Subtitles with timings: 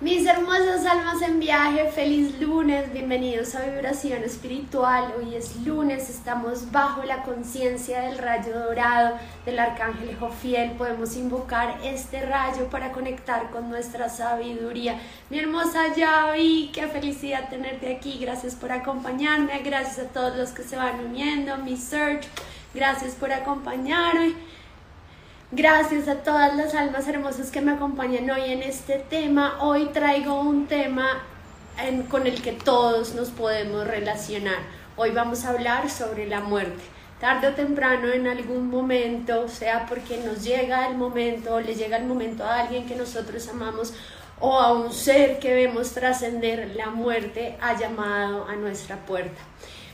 [0.00, 5.12] Mis hermosas almas en viaje, feliz lunes, bienvenidos a Vibración Espiritual.
[5.18, 10.70] Hoy es lunes, estamos bajo la conciencia del rayo dorado del arcángel Jofiel.
[10.70, 14.98] Podemos invocar este rayo para conectar con nuestra sabiduría.
[15.28, 18.16] Mi hermosa Yavi, qué felicidad tenerte aquí.
[18.22, 21.58] Gracias por acompañarme, gracias a todos los que se van uniendo.
[21.58, 22.26] Mi Search,
[22.72, 24.32] gracias por acompañarme.
[25.52, 29.58] Gracias a todas las almas hermosas que me acompañan hoy en este tema.
[29.60, 31.24] Hoy traigo un tema
[32.08, 34.58] con el que todos nos podemos relacionar.
[34.96, 36.80] Hoy vamos a hablar sobre la muerte.
[37.18, 41.96] Tarde o temprano, en algún momento, sea porque nos llega el momento o le llega
[41.96, 43.92] el momento a alguien que nosotros amamos
[44.38, 49.40] o a un ser que vemos trascender, la muerte ha llamado a nuestra puerta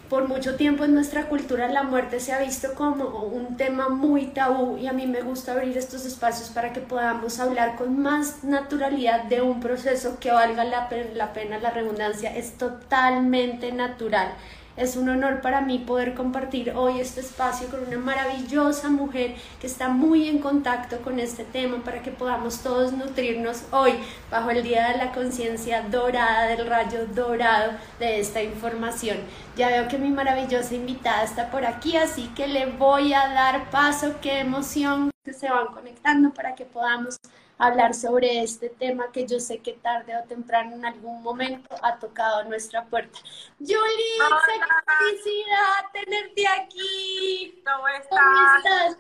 [0.09, 4.27] por mucho tiempo en nuestra cultura la muerte se ha visto como un tema muy
[4.27, 8.45] tabú y a mí me gusta abrir estos espacios para que podamos hablar con más
[8.45, 14.29] naturalidad de un proceso que valga la, la pena la redundancia, es totalmente natural
[14.77, 19.67] es un honor para mí poder compartir hoy este espacio con una maravillosa mujer que
[19.67, 23.95] está muy en contacto con este tema para que podamos todos nutrirnos hoy
[24.31, 29.19] bajo el Día de la Conciencia Dorada, del rayo dorado de esta información.
[29.57, 33.71] Ya veo que mi maravillosa invitada está por aquí, así que le voy a dar
[33.71, 34.17] paso.
[34.21, 37.17] Qué emoción que se van conectando para que podamos
[37.59, 41.99] hablar sobre este tema que yo sé que tarde o temprano en algún momento ha
[41.99, 43.19] tocado nuestra puerta.
[43.59, 44.61] Julie, qué
[44.99, 47.63] felicidad tenerte aquí.
[47.65, 48.97] ¿Cómo estás?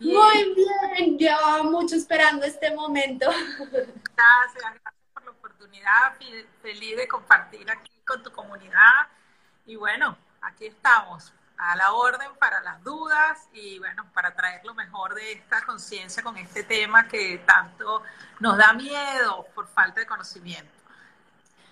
[0.00, 3.26] Muy bien, llevaba mucho esperando este momento.
[3.66, 6.14] Gracias, gracias por la oportunidad,
[6.62, 9.08] feliz de compartir aquí con tu comunidad.
[9.66, 11.32] Y bueno, aquí estamos
[11.70, 16.22] a la orden para las dudas y bueno, para traer lo mejor de esta conciencia
[16.22, 18.02] con este tema que tanto
[18.40, 20.70] nos da miedo por falta de conocimiento.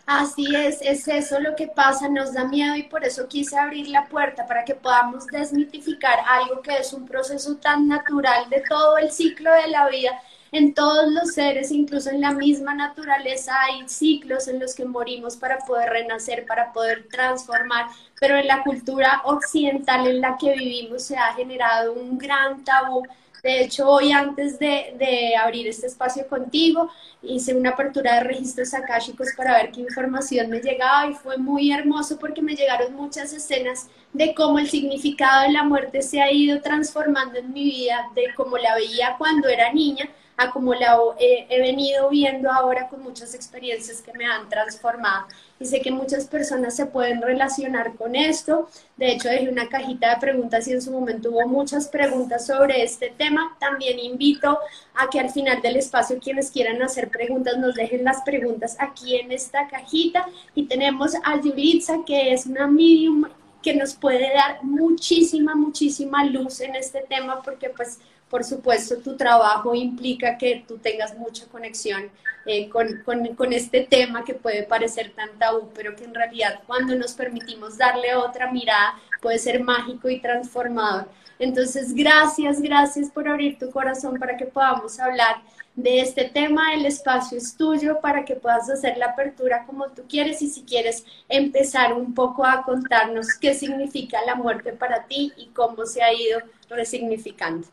[0.07, 3.89] Así es, es eso lo que pasa, nos da miedo y por eso quise abrir
[3.89, 8.99] la puerta para que podamos desmitificar algo que es un proceso tan natural de todo
[8.99, 10.21] el ciclo de la vida
[10.53, 15.37] en todos los seres, incluso en la misma naturaleza, hay ciclos en los que morimos
[15.37, 17.87] para poder renacer, para poder transformar,
[18.21, 23.03] pero en la cultura occidental en la que vivimos se ha generado un gran tabú.
[23.43, 26.91] De hecho, hoy antes de, de abrir este espacio contigo,
[27.23, 31.73] hice una apertura de registros akáshicos para ver qué información me llegaba y fue muy
[31.73, 36.31] hermoso porque me llegaron muchas escenas de cómo el significado de la muerte se ha
[36.31, 40.99] ido transformando en mi vida, de cómo la veía cuando era niña a como la
[41.19, 45.27] he, venido viendo ahora con muchas experiencias que me han transformado.
[45.61, 48.69] Y sé que muchas personas se pueden relacionar con esto.
[48.97, 52.83] De hecho, dejé una cajita de preguntas y en su momento hubo muchas preguntas sobre
[52.83, 53.57] este tema.
[53.61, 54.59] También invito
[54.95, 59.17] a que al final del espacio quienes quieran hacer preguntas nos dejen las preguntas aquí
[59.17, 60.27] en esta cajita.
[60.55, 63.27] Y tenemos a Yuritza, que es una medium
[63.63, 68.01] que nos puede dar muchísima, muchísima luz en este tema porque pues
[68.33, 72.09] por supuesto, tu trabajo implica que tú tengas mucha conexión
[72.47, 76.95] eh, con, con, este tema que puede parecer tan tabú, pero que en realidad cuando
[76.95, 81.11] nos permitimos darle otra mirada puede ser mágico y transformador.
[81.39, 85.43] Entonces, gracias, gracias por abrir tu corazón para que podamos hablar
[85.75, 86.73] de este tema.
[86.73, 90.63] El espacio es tuyo para que puedas hacer la apertura como tú quieres y si
[90.63, 96.03] quieres empezar un poco a contarnos qué significa la muerte para ti y cómo se
[96.03, 96.41] ha ido
[96.71, 97.69] resignificando.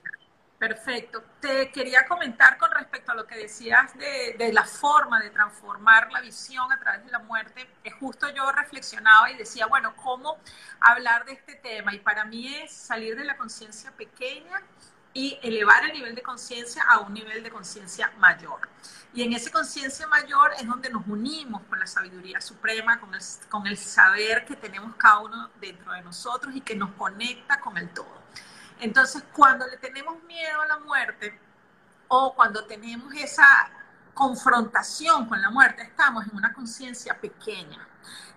[0.60, 1.24] Perfecto.
[1.40, 6.20] Te quería comentar con respecto a lo que decías de, la forma de transformar la
[6.20, 7.66] visión a través de la muerte.
[7.82, 10.38] Es justo yo reflexionaba y decía, bueno, ¿cómo
[10.82, 11.96] hablar de este tema?
[11.96, 14.62] Y para mí es salir de la conciencia pequeña
[15.14, 18.68] y elevar el nivel de conciencia a un nivel de conciencia mayor.
[19.14, 23.22] Y en esa conciencia mayor es donde nos unimos con la sabiduría suprema, con el,
[23.48, 27.78] con el saber que tenemos cada uno dentro de nosotros y que nos conecta con
[27.78, 28.20] el todo.
[28.80, 31.40] Entonces, cuando le tenemos miedo a la muerte
[32.08, 33.46] o cuando tenemos esa
[34.14, 37.88] confrontación con la muerte, estamos en una conciencia pequeña.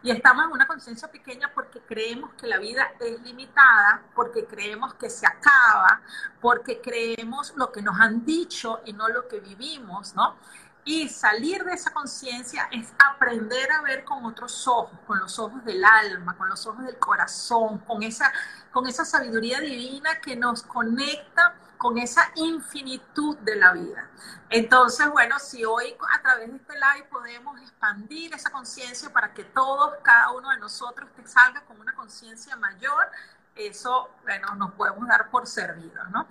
[0.03, 4.95] Y estamos en una conciencia pequeña porque creemos que la vida es limitada, porque creemos
[4.95, 6.03] que se acaba,
[6.41, 10.37] porque creemos lo que nos han dicho y no lo que vivimos, ¿no?
[10.85, 15.65] Y salir de esa conciencia es aprender a ver con otros ojos, con los ojos
[15.65, 18.33] del alma, con los ojos del corazón, con esa,
[18.73, 24.09] con esa sabiduría divina que nos conecta con esa infinitud de la vida.
[24.51, 29.43] Entonces, bueno, si hoy a través de este live podemos expandir esa conciencia para que
[29.43, 33.11] todos, cada uno de nosotros te salga con una conciencia mayor,
[33.57, 36.29] eso, bueno, nos podemos dar por servido, ¿no?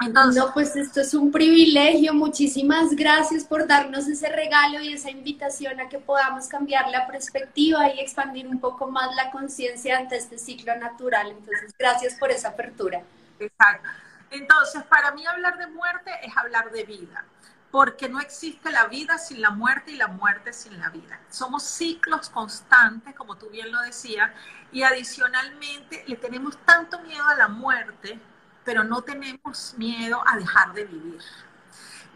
[0.00, 2.12] Entonces, no, pues esto es un privilegio.
[2.12, 7.88] Muchísimas gracias por darnos ese regalo y esa invitación a que podamos cambiar la perspectiva
[7.90, 11.30] y expandir un poco más la conciencia ante este ciclo natural.
[11.30, 13.02] Entonces, gracias por esa apertura.
[13.38, 13.88] Exacto.
[14.30, 17.24] Entonces, para mí hablar de muerte es hablar de vida,
[17.70, 21.18] porque no existe la vida sin la muerte y la muerte sin la vida.
[21.30, 24.30] Somos ciclos constantes, como tú bien lo decías,
[24.72, 28.20] y adicionalmente le tenemos tanto miedo a la muerte
[28.66, 31.20] pero no tenemos miedo a dejar de vivir.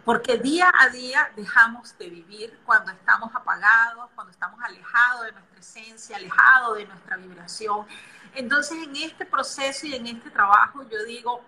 [0.05, 5.61] Porque día a día dejamos de vivir cuando estamos apagados, cuando estamos alejados de nuestra
[5.61, 7.87] esencia, alejados de nuestra vibración.
[8.35, 11.45] Entonces, en este proceso y en este trabajo, yo digo,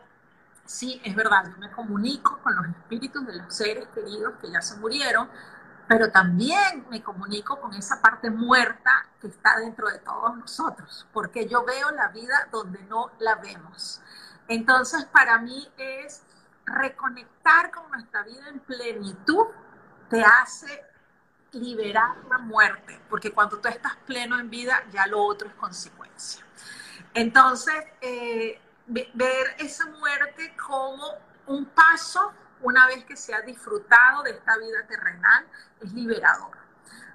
[0.65, 4.63] sí, es verdad, yo me comunico con los espíritus de los seres queridos que ya
[4.63, 5.29] se murieron,
[5.89, 11.49] pero también me comunico con esa parte muerta que está dentro de todos nosotros, porque
[11.49, 14.01] yo veo la vida donde no la vemos.
[14.53, 16.23] Entonces, para mí es
[16.67, 19.47] reconectar con nuestra vida en plenitud,
[20.11, 20.85] te hace
[21.53, 26.45] liberar la muerte, porque cuando tú estás pleno en vida, ya lo otro es consecuencia.
[27.15, 31.03] Entonces, eh, ver esa muerte como
[31.47, 35.47] un paso, una vez que se ha disfrutado de esta vida terrenal,
[35.81, 36.59] es liberador.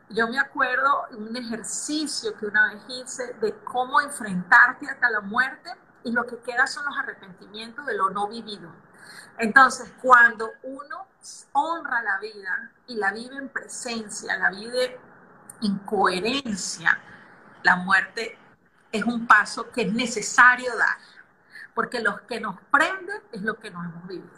[0.10, 5.72] Yo me acuerdo un ejercicio que una vez hice de cómo enfrentarte hasta la muerte
[6.08, 8.72] y lo que queda son los arrepentimientos de lo no vivido.
[9.38, 11.08] Entonces, cuando uno
[11.52, 14.98] honra la vida y la vive en presencia, la vive
[15.62, 16.98] en coherencia,
[17.62, 18.38] la muerte
[18.90, 20.98] es un paso que es necesario dar,
[21.76, 24.32] porque lo que nos prende es lo que nos hemos vivido.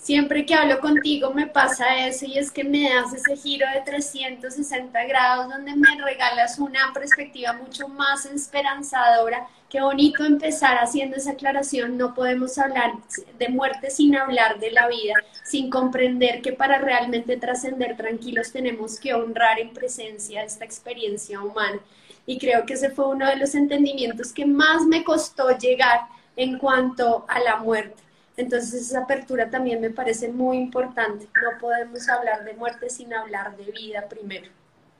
[0.00, 3.82] Siempre que hablo contigo me pasa eso y es que me das ese giro de
[3.82, 9.46] 360 grados donde me regalas una perspectiva mucho más esperanzadora.
[9.68, 11.98] Qué bonito empezar haciendo esa aclaración.
[11.98, 12.94] No podemos hablar
[13.38, 18.98] de muerte sin hablar de la vida, sin comprender que para realmente trascender tranquilos tenemos
[18.98, 21.78] que honrar en presencia esta experiencia humana.
[22.24, 26.06] Y creo que ese fue uno de los entendimientos que más me costó llegar
[26.36, 28.09] en cuanto a la muerte
[28.40, 31.28] entonces esa apertura también me parece muy importante.
[31.42, 34.50] No podemos hablar de muerte sin hablar de vida primero.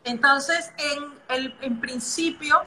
[0.04, 2.62] Entonces, en, el, en principio,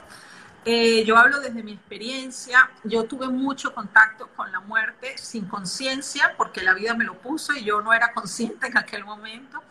[0.64, 6.34] eh, yo hablo desde mi experiencia, yo tuve mucho contacto con la muerte sin conciencia,
[6.36, 9.62] porque la vida me lo puso y yo no era consciente en aquel momento.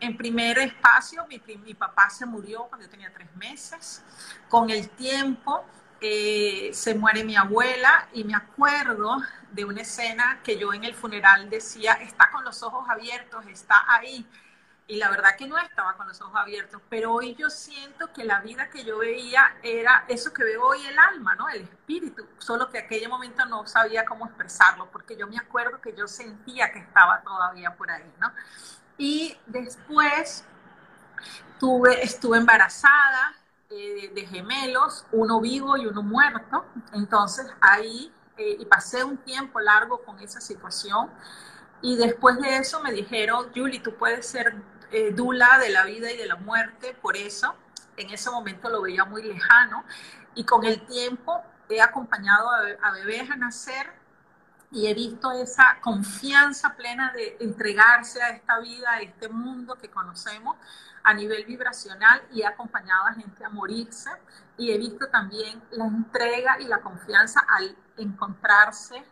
[0.00, 4.02] En primer espacio, mi, mi papá se murió cuando yo tenía tres meses.
[4.48, 5.64] Con el tiempo,
[6.00, 9.18] eh, se muere mi abuela y me acuerdo
[9.50, 13.84] de una escena que yo en el funeral decía, está con los ojos abiertos, está
[13.88, 14.26] ahí.
[14.86, 18.24] Y la verdad que no estaba con los ojos abiertos, pero hoy yo siento que
[18.24, 21.46] la vida que yo veía era eso que veo hoy el alma, ¿no?
[21.48, 25.80] El espíritu, solo que en aquel momento no sabía cómo expresarlo, porque yo me acuerdo
[25.82, 28.32] que yo sentía que estaba todavía por ahí, ¿no?
[28.96, 30.44] Y después
[31.58, 33.34] tuve, estuve embarazada,
[33.70, 36.64] eh, de gemelos, uno vivo y uno muerto.
[36.94, 41.10] Entonces ahí, eh, y pasé un tiempo largo con esa situación.
[41.82, 44.54] Y después de eso me dijeron, Julie, tú puedes ser
[44.90, 47.54] eh, dula de la vida y de la muerte, por eso
[47.98, 49.84] en ese momento lo veía muy lejano.
[50.34, 53.92] Y con el tiempo he acompañado a, a bebés a nacer
[54.70, 59.90] y he visto esa confianza plena de entregarse a esta vida, a este mundo que
[59.90, 60.56] conocemos
[61.02, 64.10] a nivel vibracional y he acompañado a gente a morirse
[64.56, 69.04] y he visto también la entrega y la confianza al encontrarse,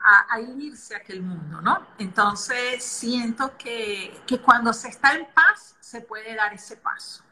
[0.00, 1.86] a, irse a aquel mundo, ¿no?
[1.98, 7.24] Entonces siento que, que, cuando se está en paz se puede dar ese paso,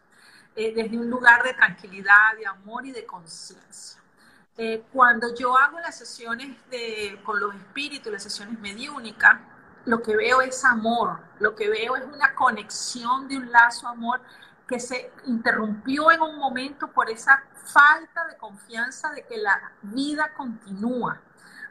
[0.57, 4.01] eh, desde un lugar de tranquilidad, de amor y de conciencia.
[4.57, 9.41] Eh, cuando yo hago las sesiones de, con los espíritus, las sesiones mediúnicas,
[9.87, 14.21] lo que veo es amor, lo que veo es una conexión de un lazo amor
[14.67, 20.33] que se interrumpió en un momento por esa falta de confianza de que la vida
[20.37, 21.21] continúa.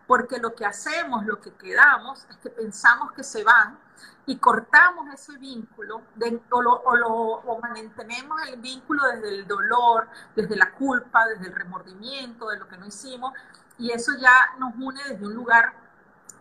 [0.05, 3.79] Porque lo que hacemos, lo que quedamos, es que pensamos que se van
[4.25, 6.01] y cortamos ese vínculo
[6.51, 12.58] o, o, mantenemos el vínculo desde el dolor, desde la culpa, desde el remordimiento, de
[12.58, 13.34] lo que no hicimos,
[13.77, 15.74] y eso ya nos une desde un lugar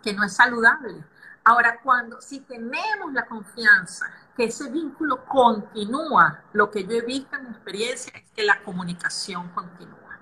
[0.02, 1.04] que no es saludable.
[1.44, 4.06] Ahora, cuando, si tenemos la confianza
[4.36, 8.62] que ese vínculo continúa, lo que yo he visto en mi experiencia es que la
[8.62, 10.18] comunicación continúa.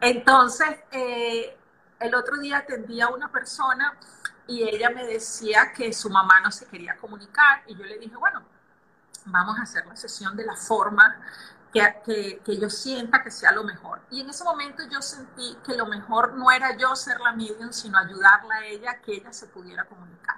[0.00, 1.56] Entonces, eh,
[1.98, 3.96] el otro día atendí a una persona
[4.46, 8.14] y ella me decía que su mamá no se quería comunicar y yo le dije,
[8.16, 8.42] bueno,
[9.26, 11.16] vamos a hacer la sesión de la forma
[11.74, 14.00] que, que, yo sienta que sea lo mejor.
[14.10, 17.72] Y en ese momento yo sentí que lo mejor no era yo ser la medium,
[17.72, 20.36] sino ayudarla a ella, que ella se pudiera comunicar.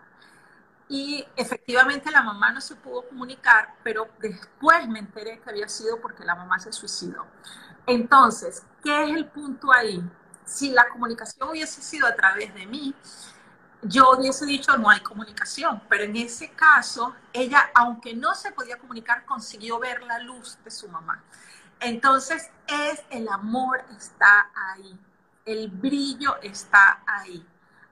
[0.89, 6.01] Y efectivamente la mamá no se pudo comunicar, pero después me enteré que había sido
[6.01, 7.27] porque la mamá se suicidó.
[7.87, 10.03] Entonces, ¿qué es el punto ahí?
[10.45, 12.95] Si la comunicación hubiese sido a través de mí,
[13.83, 18.79] yo hubiese dicho no hay comunicación, pero en ese caso, ella, aunque no se podía
[18.79, 21.23] comunicar, consiguió ver la luz de su mamá.
[21.81, 24.99] Entonces, es el amor está ahí,
[25.45, 27.47] el brillo está ahí.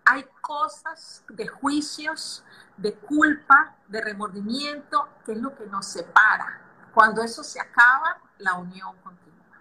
[0.07, 2.45] Hay cosas de juicios,
[2.77, 6.61] de culpa, de remordimiento, que es lo que nos separa.
[6.93, 9.59] Cuando eso se acaba, la unión continúa.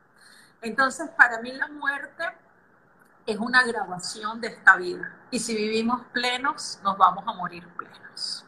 [0.62, 2.24] Entonces, para mí la muerte
[3.26, 5.16] es una grabación de esta vida.
[5.32, 8.46] Y si vivimos plenos, nos vamos a morir plenos.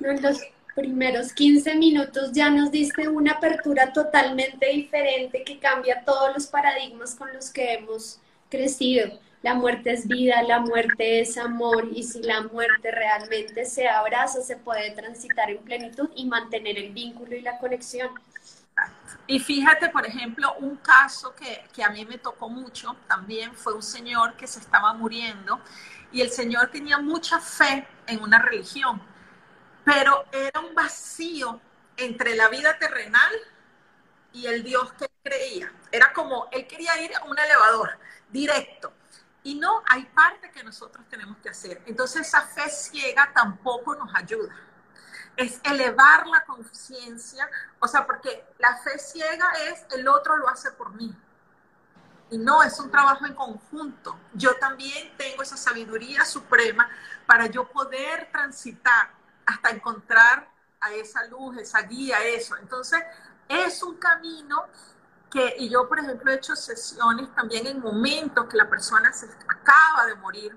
[0.00, 0.40] En los
[0.74, 7.14] primeros 15 minutos ya nos diste una apertura totalmente diferente que cambia todos los paradigmas
[7.14, 9.18] con los que hemos crecido.
[9.42, 14.42] La muerte es vida, la muerte es amor y si la muerte realmente se abraza,
[14.42, 18.10] se puede transitar en plenitud y mantener el vínculo y la conexión.
[19.26, 23.74] Y fíjate, por ejemplo, un caso que, que, a mí me tocó mucho también fue
[23.74, 25.60] un señor que se estaba muriendo
[26.12, 29.02] y el señor tenía mucha fe en una religión,
[29.84, 31.60] pero era un vacío
[31.96, 33.32] entre la vida terrenal
[34.32, 35.72] y el Dios que creía.
[35.90, 37.98] Era como, él quería ir a un elevador
[38.30, 38.92] directo.
[39.42, 41.82] Y no, hay parte que nosotros tenemos que hacer.
[41.86, 44.65] Entonces esa fe ciega tampoco nos ayuda
[45.36, 50.70] es elevar la conciencia, o sea, porque la fe ciega es el otro lo hace
[50.72, 51.14] por mí.
[52.30, 54.18] Y no, es un trabajo en conjunto.
[54.32, 56.88] Yo también tengo esa sabiduría suprema
[57.26, 59.10] para yo poder transitar
[59.44, 60.48] hasta encontrar
[60.80, 62.56] a esa luz, esa guía, eso.
[62.56, 63.00] Entonces,
[63.48, 64.64] es un camino
[65.30, 69.26] que, y yo, por ejemplo, he hecho sesiones también en momentos que la persona se
[69.48, 70.56] acaba de morir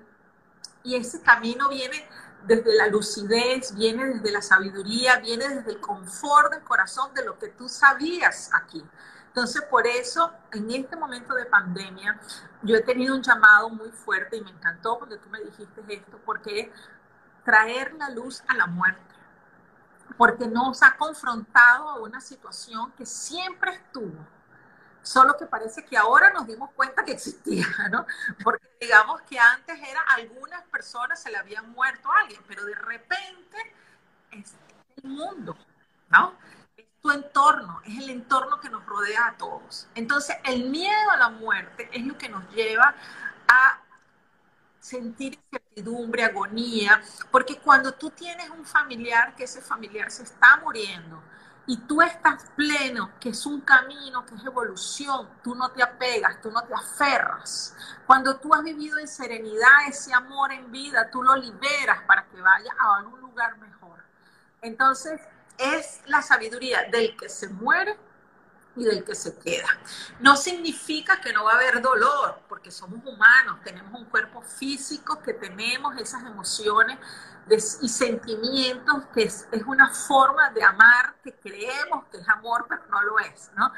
[0.82, 2.08] y ese camino viene
[2.44, 7.38] desde la lucidez, viene desde la sabiduría, viene desde el confort del corazón de lo
[7.38, 8.84] que tú sabías aquí.
[9.28, 12.20] Entonces, por eso, en este momento de pandemia,
[12.62, 16.18] yo he tenido un llamado muy fuerte y me encantó cuando tú me dijiste esto,
[16.24, 16.72] porque
[17.44, 19.14] traer la luz a la muerte,
[20.16, 24.26] porque nos ha confrontado a una situación que siempre estuvo,
[25.02, 28.06] solo que parece que ahora nos dimos cuenta que existía, ¿no?
[28.42, 32.74] Porque digamos que antes era algunas personas se le habían muerto a alguien, pero de
[32.74, 33.74] repente
[34.30, 34.54] es
[35.02, 35.56] el mundo,
[36.08, 36.34] ¿no?
[36.76, 39.88] Es tu entorno, es el entorno que nos rodea a todos.
[39.94, 42.94] Entonces, el miedo a la muerte es lo que nos lleva
[43.48, 43.80] a
[44.80, 51.22] sentir incertidumbre, agonía, porque cuando tú tienes un familiar que ese familiar se está muriendo,
[51.66, 56.40] y tú estás pleno, que es un camino, que es evolución, tú no te apegas,
[56.40, 57.76] tú no te aferras.
[58.06, 62.40] Cuando tú has vivido en serenidad ese amor en vida, tú lo liberas para que
[62.40, 64.02] vaya a algún lugar mejor.
[64.62, 65.20] Entonces,
[65.58, 67.98] es la sabiduría del que se muere
[68.76, 69.68] y del que se queda.
[70.20, 75.20] No significa que no va a haber dolor, porque somos humanos, tenemos un cuerpo físico
[75.22, 76.98] que tenemos esas emociones
[77.80, 83.02] y sentimientos, que es, una forma de amar que creemos que es amor, pero no
[83.02, 83.72] lo es, ¿no?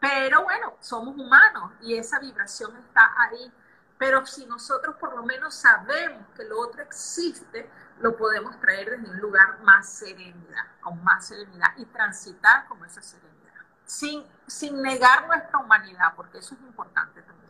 [0.00, 3.52] Pero bueno, somos humanos y esa vibración está ahí.
[3.96, 7.70] Pero si nosotros por lo menos sabemos que lo otro existe,
[8.00, 13.00] lo podemos traer desde un lugar más serenidad, con más serenidad y transitar con esa
[13.00, 13.43] serenidad,
[13.86, 17.44] sin, sin negar nuestra humanidad, porque eso es importante también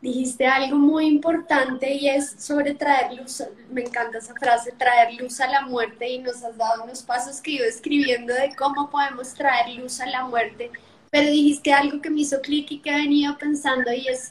[0.00, 5.40] dijiste algo muy importante y es sobre traer luz, me encanta esa frase, traer luz
[5.40, 9.34] a la muerte y nos has dado unos pasos que iba escribiendo de cómo podemos
[9.34, 10.70] traer luz a la muerte,
[11.10, 14.30] pero dijiste algo que me hizo clic y que he venido pensando y es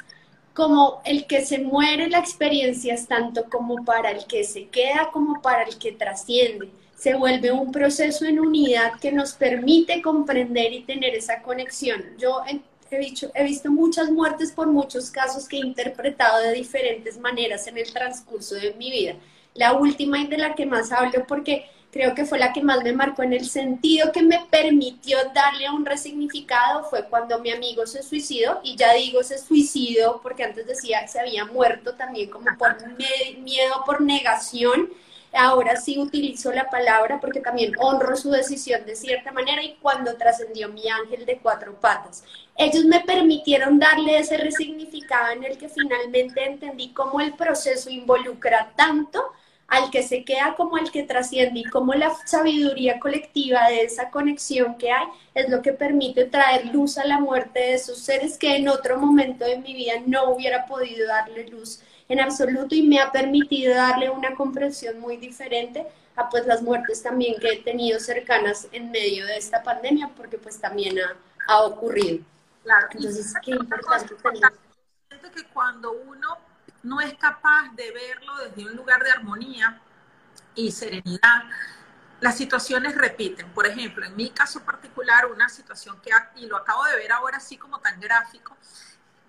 [0.53, 5.09] como el que se muere la experiencia es tanto como para el que se queda
[5.11, 6.71] como para el que trasciende.
[6.97, 12.03] Se vuelve un proceso en unidad que nos permite comprender y tener esa conexión.
[12.17, 17.19] Yo he, dicho, he visto muchas muertes por muchos casos que he interpretado de diferentes
[17.19, 19.13] maneras en el transcurso de mi vida.
[19.53, 22.83] La última y de la que más hablo porque creo que fue la que más
[22.83, 27.85] me marcó en el sentido que me permitió darle un resignificado fue cuando mi amigo
[27.85, 32.29] se suicidó y ya digo se suicidó porque antes decía que se había muerto también
[32.29, 34.89] como por miedo, por negación
[35.33, 40.15] ahora sí utilizo la palabra porque también honro su decisión de cierta manera y cuando
[40.15, 42.23] trascendió mi ángel de cuatro patas.
[42.55, 48.73] Ellos me permitieron darle ese resignificado en el que finalmente entendí cómo el proceso involucra
[48.75, 49.23] tanto
[49.67, 54.09] al que se queda como el que trasciende y como la sabiduría colectiva de esa
[54.09, 58.37] conexión que hay es lo que permite traer luz a la muerte de esos seres
[58.37, 62.83] que en otro momento de mi vida no hubiera podido darle luz en absoluto y
[62.83, 67.63] me ha permitido darle una comprensión muy diferente a pues las muertes también que he
[67.63, 71.15] tenido cercanas en medio de esta pandemia porque pues también ha,
[71.47, 72.23] ha ocurrido.
[72.63, 74.15] Claro, entonces qué importante
[75.09, 76.37] Siento que cuando uno
[76.83, 79.81] no es capaz de verlo desde un lugar de armonía
[80.55, 81.43] y serenidad,
[82.19, 83.49] las situaciones repiten.
[83.53, 87.37] Por ejemplo, en mi caso particular, una situación que, y lo acabo de ver ahora
[87.37, 88.57] así como tan gráfico,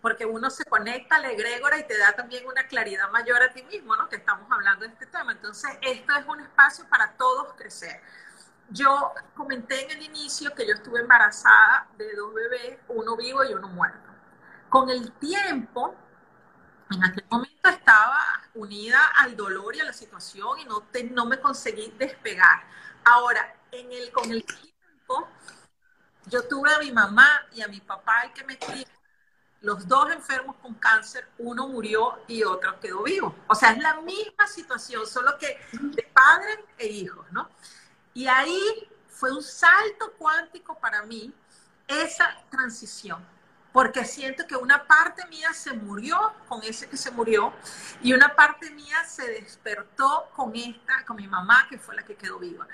[0.01, 3.53] porque uno se conecta a la egrégora y te da también una claridad mayor a
[3.53, 4.09] ti mismo, ¿no?
[4.09, 5.33] Que estamos hablando de este tema.
[5.33, 8.01] Entonces, esto es un espacio para todos crecer.
[8.71, 13.55] Yo comenté en el inicio que yo estuve embarazada de dos bebés, uno vivo y
[13.55, 14.11] uno muerto.
[14.69, 15.97] Con el tiempo,
[16.91, 18.19] en aquel momento estaba
[18.55, 22.63] unida al dolor y a la situación y no, no me conseguí despegar.
[23.05, 25.29] Ahora, en el, con el tiempo,
[26.27, 28.85] yo tuve a mi mamá y a mi papá, el que me crió,
[29.61, 33.35] los dos enfermos con cáncer, uno murió y otro quedó vivo.
[33.49, 37.49] O sea, es la misma situación, solo que de padre e hijos, ¿no?
[38.15, 41.33] Y ahí fue un salto cuántico para mí
[41.87, 43.25] esa transición
[43.73, 47.53] porque siento que una parte mía se murió con ese que se murió
[48.03, 52.17] y una parte mía se despertó con esta, con mi mamá, que fue la que
[52.17, 52.67] quedó viva.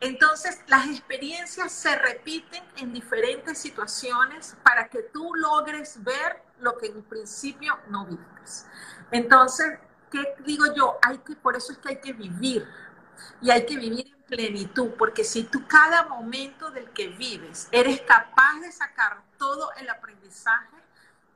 [0.00, 6.86] Entonces, las experiencias se repiten en diferentes situaciones para que tú logres ver lo que
[6.86, 8.66] en principio no vistes.
[9.10, 9.78] Entonces,
[10.10, 10.98] ¿qué digo yo?
[11.02, 12.66] Hay que, por eso es que hay que vivir
[13.42, 18.00] y hay que vivir en plenitud, porque si tú cada momento del que vives eres
[18.00, 20.76] capaz de sacar todo el aprendizaje,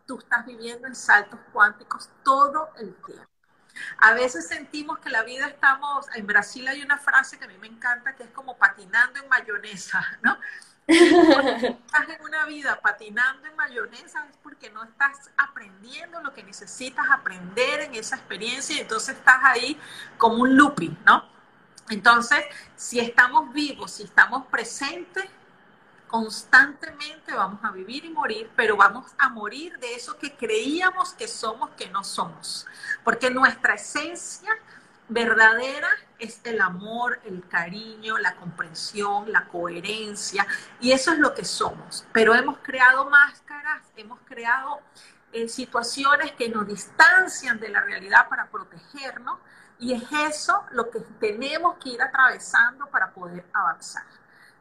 [0.07, 3.34] tú estás viviendo en saltos cuánticos todo el tiempo.
[3.99, 7.59] A veces sentimos que la vida estamos, en Brasil hay una frase que a mí
[7.59, 10.39] me encanta, que es como patinando en mayonesa, ¿no?
[10.87, 17.07] estás en una vida patinando en mayonesa es porque no estás aprendiendo lo que necesitas
[17.11, 19.81] aprender en esa experiencia y entonces estás ahí
[20.19, 21.25] como un looping, ¿no?
[21.89, 22.45] Entonces,
[22.77, 25.25] si estamos vivos, si estamos presentes,
[26.15, 31.27] constantemente vamos a vivir y morir, pero vamos a morir de eso que creíamos que
[31.27, 32.69] somos, que no somos.
[33.03, 34.53] Porque nuestra esencia
[35.09, 35.89] verdadera
[36.21, 40.47] es el amor, el cariño, la comprensión, la coherencia,
[40.79, 42.07] y eso es lo que somos.
[42.13, 44.83] Pero hemos creado máscaras, hemos creado
[45.33, 49.41] eh, situaciones que nos distancian de la realidad para protegernos
[49.81, 54.05] y es eso lo que tenemos que ir atravesando para poder avanzar.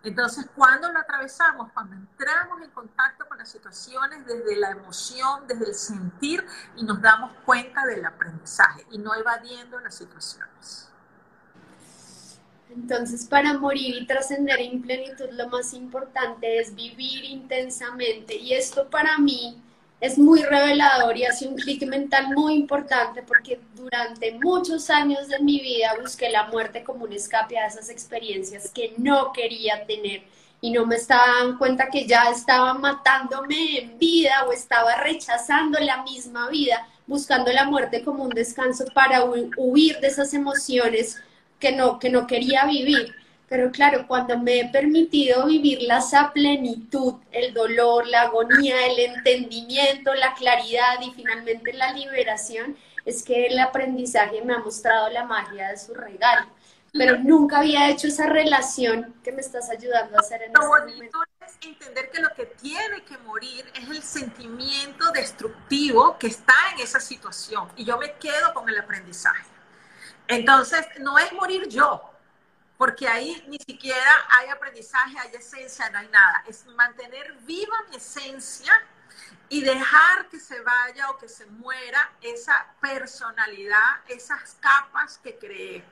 [0.04, 5.68] Entonces, cuando lo atravesamos, cuando entramos en contacto con las situaciones desde la emoción, desde
[5.68, 10.90] el sentir y nos damos cuenta del aprendizaje y no evadiendo las situaciones.
[12.70, 18.36] Entonces, para morir y trascender en plenitud, lo más importante es vivir intensamente.
[18.36, 19.63] Y esto para mí
[20.04, 25.40] es muy revelador y hace un clic mental muy importante porque durante muchos años de
[25.40, 30.24] mi vida busqué la muerte como un escape a esas experiencias que no quería tener
[30.60, 35.80] y no me estaba dando cuenta que ya estaba matándome en vida o estaba rechazando
[35.80, 41.24] la misma vida, buscando la muerte como un descanso para huir de esas emociones
[41.60, 43.16] que no, que no quería vivir.
[43.54, 50.12] Pero claro, cuando me he permitido vivirlas a plenitud, el dolor, la agonía, el entendimiento,
[50.16, 55.70] la claridad y finalmente la liberación, es que el aprendizaje me ha mostrado la magia
[55.70, 56.48] de su regalo.
[56.94, 61.20] Pero nunca había hecho esa relación que me estás ayudando a hacer en este momento.
[61.46, 66.80] es entender que lo que tiene que morir es el sentimiento destructivo que está en
[66.80, 67.70] esa situación.
[67.76, 69.46] Y yo me quedo con el aprendizaje.
[70.28, 72.13] Entonces, no es morir yo,
[72.78, 76.44] porque ahí ni siquiera hay aprendizaje, hay esencia, no hay nada.
[76.48, 78.74] Es mantener viva mi esencia
[79.50, 85.84] y dejar que se vaya o que se muera esa personalidad, esas capas que creé.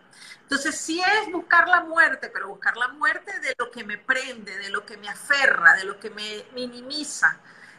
[0.41, 4.57] Entonces sí es buscar la muerte, pero buscar la muerte de lo que me prende,
[4.57, 7.37] de lo que me aferra, de lo que me minimiza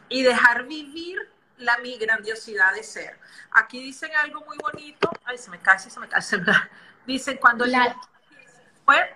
[0.08, 1.18] y dejar vivir
[1.58, 3.18] la mi grandiosidad de ser.
[3.50, 6.70] Aquí dicen algo muy bonito, ay, se me cae, se me cae el celular.
[7.06, 7.96] Dicen cuando la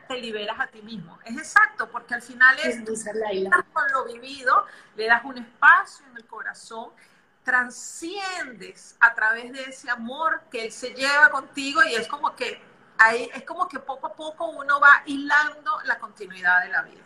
[0.08, 1.18] te liberas a ti mismo.
[1.24, 2.76] Es exacto, porque al final es,
[3.72, 6.90] con lo vivido, le das un espacio en el corazón,
[7.42, 12.60] transciendes a través de ese amor que él se lleva contigo y es como que
[12.98, 17.02] ahí es como que poco a poco uno va hilando la continuidad de la vida.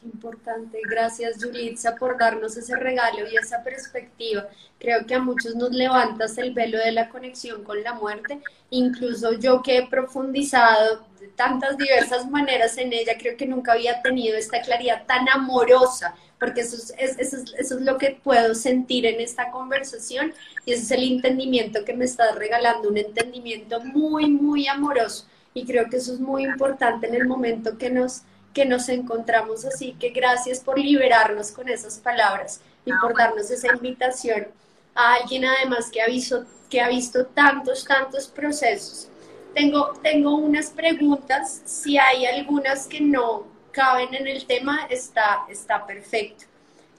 [0.00, 0.80] Qué importante.
[0.88, 4.46] Gracias, Julitza, por darnos ese regalo y esa perspectiva.
[4.78, 8.40] Creo que a muchos nos levantas el velo de la conexión con la muerte.
[8.70, 14.00] Incluso yo que he profundizado de tantas diversas maneras en ella, creo que nunca había
[14.02, 18.54] tenido esta claridad tan amorosa, porque eso es, eso es, eso es lo que puedo
[18.54, 20.32] sentir en esta conversación
[20.64, 25.26] y ese es el entendimiento que me estás regalando, un entendimiento muy, muy amoroso.
[25.54, 28.22] Y creo que eso es muy importante en el momento que nos
[28.54, 33.68] que nos encontramos así, que gracias por liberarnos con esas palabras y por darnos esa
[33.74, 34.48] invitación
[34.94, 39.08] a alguien además que ha visto, que ha visto tantos, tantos procesos.
[39.54, 45.86] Tengo, tengo unas preguntas, si hay algunas que no caben en el tema, está, está
[45.86, 46.44] perfecto.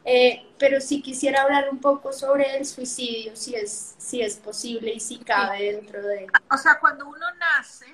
[0.05, 4.93] Eh, pero sí quisiera hablar un poco sobre el suicidio, si es, si es posible
[4.93, 6.27] y si cabe dentro de...
[6.49, 7.85] O sea, cuando uno nace,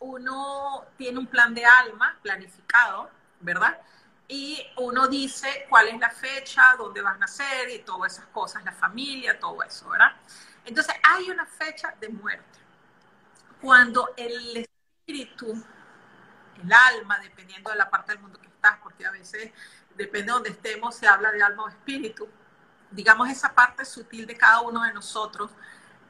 [0.00, 3.78] uno tiene un plan de alma planificado, ¿verdad?
[4.28, 8.64] Y uno dice cuál es la fecha, dónde vas a nacer y todas esas cosas,
[8.64, 10.12] la familia, todo eso, ¿verdad?
[10.64, 12.58] Entonces hay una fecha de muerte.
[13.60, 14.68] Cuando el
[15.06, 15.64] espíritu,
[16.62, 19.52] el alma, dependiendo de la parte del mundo que estás, porque a veces
[19.96, 22.28] depende de donde estemos, se habla de alma o espíritu,
[22.90, 25.50] digamos esa parte sutil de cada uno de nosotros,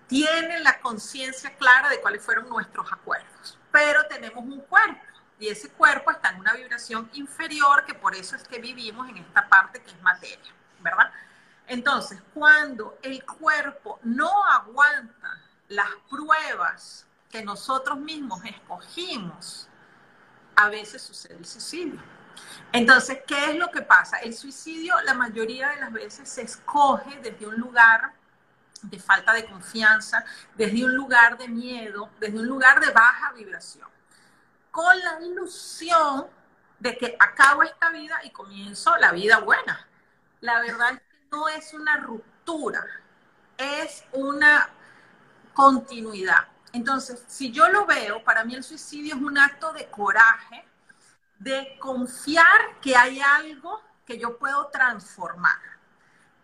[0.08, 5.00] tiene la conciencia clara de cuáles fueron nuestros acuerdos pero tenemos un cuerpo
[5.38, 9.18] y ese cuerpo está en una vibración inferior, que por eso es que vivimos en
[9.18, 11.12] esta parte que es materia, ¿verdad?
[11.68, 19.68] Entonces, cuando el cuerpo no aguanta las pruebas que nosotros mismos escogimos,
[20.56, 22.02] a veces sucede el suicidio.
[22.72, 24.18] Entonces, ¿qué es lo que pasa?
[24.18, 28.12] El suicidio la mayoría de las veces se escoge desde un lugar
[28.82, 33.88] de falta de confianza, desde un lugar de miedo, desde un lugar de baja vibración,
[34.70, 36.26] con la ilusión
[36.78, 39.86] de que acabo esta vida y comienzo la vida buena.
[40.40, 42.84] La verdad es que no es una ruptura,
[43.56, 44.70] es una
[45.52, 46.46] continuidad.
[46.72, 50.64] Entonces, si yo lo veo, para mí el suicidio es un acto de coraje,
[51.38, 55.77] de confiar que hay algo que yo puedo transformar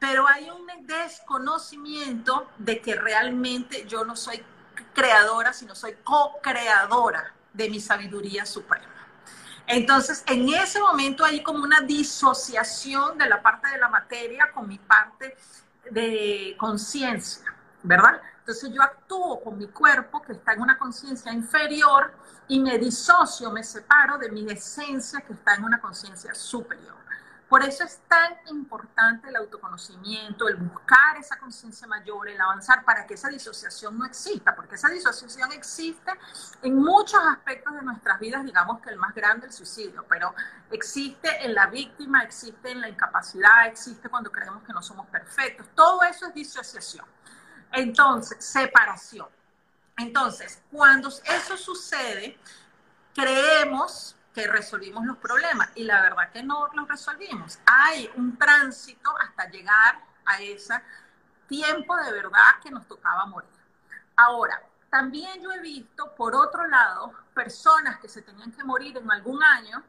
[0.06, 4.44] pero hay un desconocimiento de que realmente yo no soy
[4.92, 8.84] creadora, sino soy co-creadora de mi sabiduría suprema.
[9.66, 14.68] Entonces, en ese momento hay como una disociación de la parte de la materia con
[14.68, 15.38] mi parte
[15.90, 18.20] de conciencia, ¿verdad?
[18.40, 22.12] Entonces yo actúo con mi cuerpo que está en una conciencia inferior
[22.46, 27.03] y me disocio, me separo de mi esencia que está en una conciencia superior.
[27.48, 33.06] Por eso es tan importante el autoconocimiento, el buscar esa conciencia mayor, el avanzar para
[33.06, 36.10] que esa disociación no exista, porque esa disociación existe
[36.62, 40.34] en muchos aspectos de nuestras vidas, digamos que el más grande, el suicidio, pero
[40.70, 45.66] existe en la víctima, existe en la incapacidad, existe cuando creemos que no somos perfectos.
[45.74, 47.06] Todo eso es disociación.
[47.72, 49.28] Entonces, separación.
[49.96, 52.38] Entonces, cuando eso sucede,
[53.14, 57.58] creemos que resolvimos los problemas y la verdad que no los resolvimos.
[57.64, 60.74] Hay un tránsito hasta llegar a ese
[61.46, 63.48] tiempo de verdad que nos tocaba morir.
[64.16, 69.10] Ahora, también yo he visto, por otro lado, personas que se tenían que morir en
[69.10, 69.82] algún año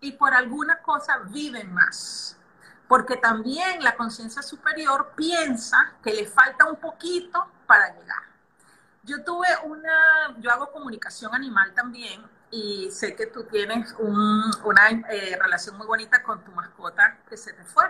[0.00, 2.36] y por alguna cosa viven más.
[2.86, 8.22] Porque también la conciencia superior piensa que le falta un poquito para llegar.
[9.02, 15.38] Yo tuve una, yo hago comunicación animal también y sé que tú tienes una eh,
[15.40, 17.84] relación muy bonita con tu mascota que se te fue.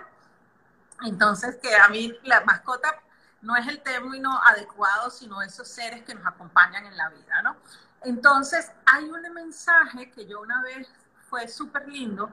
[1.05, 3.01] Entonces, que a mí la mascota
[3.41, 7.55] no es el término adecuado, sino esos seres que nos acompañan en la vida, ¿no?
[8.01, 10.89] Entonces, hay un mensaje que yo una vez
[11.29, 12.29] fue súper lindo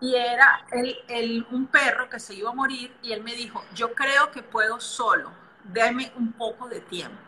[0.00, 3.64] y era el, el, un perro que se iba a morir y él me dijo,
[3.74, 5.30] yo creo que puedo solo,
[5.64, 7.18] déme un poco de tiempo.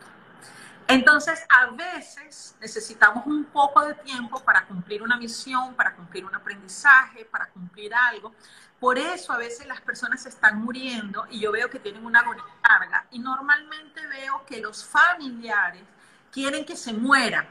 [0.86, 6.34] Entonces, a veces necesitamos un poco de tiempo para cumplir una misión, para cumplir un
[6.34, 8.34] aprendizaje, para cumplir algo.
[8.78, 12.20] Por eso a veces las personas se están muriendo y yo veo que tienen una
[12.20, 13.06] agonía larga.
[13.12, 15.82] Y normalmente veo que los familiares
[16.30, 17.46] quieren que se mueran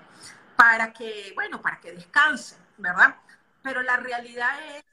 [0.55, 3.15] para que, bueno, para que descansen, ¿verdad?
[3.63, 4.83] Pero la realidad es,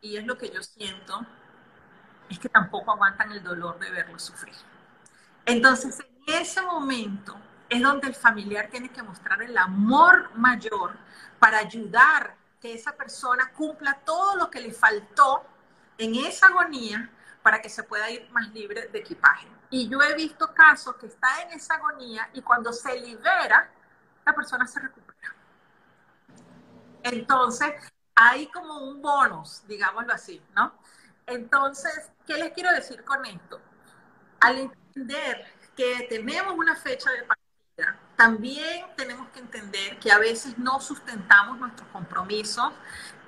[0.00, 1.26] y es lo que yo siento,
[2.30, 4.54] es que tampoco aguantan el dolor de verlo sufrir.
[5.44, 7.38] Entonces, en ese momento
[7.74, 10.96] es donde el familiar tiene que mostrar el amor mayor
[11.40, 15.44] para ayudar que esa persona cumpla todo lo que le faltó
[15.98, 17.10] en esa agonía
[17.42, 19.48] para que se pueda ir más libre de equipaje.
[19.70, 23.68] Y yo he visto casos que está en esa agonía y cuando se libera,
[24.24, 25.34] la persona se recupera.
[27.02, 27.72] Entonces,
[28.14, 30.78] hay como un bonus, digámoslo así, ¿no?
[31.26, 33.60] Entonces, ¿qué les quiero decir con esto?
[34.40, 35.44] Al entender
[35.76, 37.24] que tenemos una fecha de
[38.16, 42.72] también tenemos que entender que a veces no sustentamos nuestros compromisos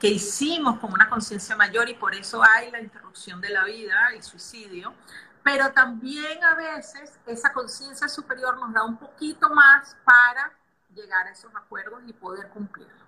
[0.00, 4.10] que hicimos con una conciencia mayor y por eso hay la interrupción de la vida,
[4.12, 4.94] el suicidio,
[5.42, 10.52] pero también a veces esa conciencia superior nos da un poquito más para
[10.94, 13.06] llegar a esos acuerdos y poder cumplirlos.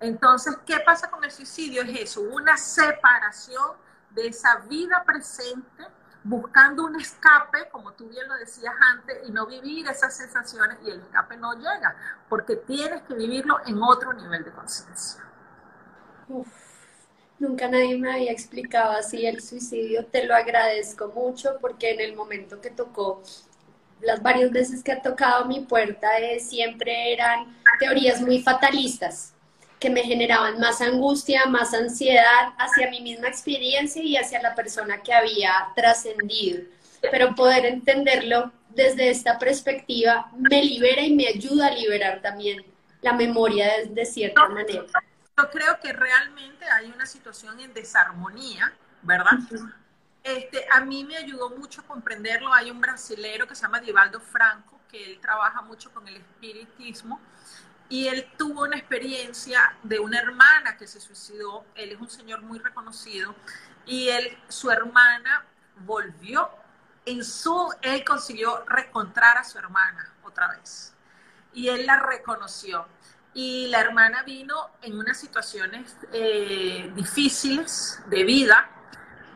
[0.00, 1.82] Entonces, ¿qué pasa con el suicidio?
[1.82, 3.76] Es eso, una separación
[4.10, 5.86] de esa vida presente,
[6.24, 10.90] buscando un escape, como tú bien lo decías antes, y no vivir esas sensaciones y
[10.90, 11.96] el escape no llega,
[12.28, 15.22] porque tienes que vivirlo en otro nivel de conciencia.
[17.38, 22.14] Nunca nadie me había explicado así el suicidio, te lo agradezco mucho porque en el
[22.14, 23.22] momento que tocó,
[24.00, 29.34] las varias veces que ha tocado mi puerta, eh, siempre eran teorías muy fatalistas
[29.82, 35.02] que me generaban más angustia, más ansiedad hacia mi misma experiencia y hacia la persona
[35.02, 36.62] que había trascendido.
[37.10, 42.64] Pero poder entenderlo desde esta perspectiva me libera y me ayuda a liberar también
[43.00, 44.84] la memoria de, cierta manera.
[45.36, 49.32] Yo creo que realmente hay una situación en desarmonía, ¿verdad?
[50.22, 52.54] Este, a mí me ayudó mucho comprenderlo.
[52.54, 57.20] Hay un brasilero que se llama Divaldo Franco, que él trabaja mucho con el espiritismo
[57.92, 61.66] y él tuvo una experiencia de una hermana que se suicidó.
[61.74, 63.34] Él es un señor muy reconocido
[63.84, 65.44] y él, su hermana
[65.76, 66.48] volvió.
[67.04, 70.94] En su, él consiguió recontrar a su hermana otra vez
[71.52, 72.86] y él la reconoció.
[73.34, 78.70] Y la hermana vino en unas situaciones eh, difíciles de vida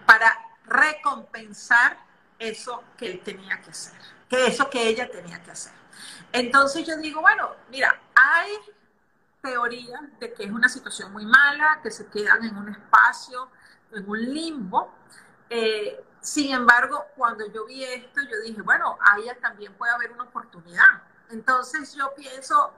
[0.07, 1.99] para recompensar
[2.39, 5.75] eso que él tenía que hacer, que eso que ella tenía que hacer.
[6.33, 8.53] Entonces yo digo, bueno, mira, hay
[9.43, 13.49] teorías de que es una situación muy mala, que se quedan en un espacio,
[13.93, 14.93] en un limbo.
[15.49, 20.25] Eh, sin embargo, cuando yo vi esto, yo dije, bueno, ahí también puede haber una
[20.25, 21.03] oportunidad.
[21.31, 22.73] Entonces yo pienso,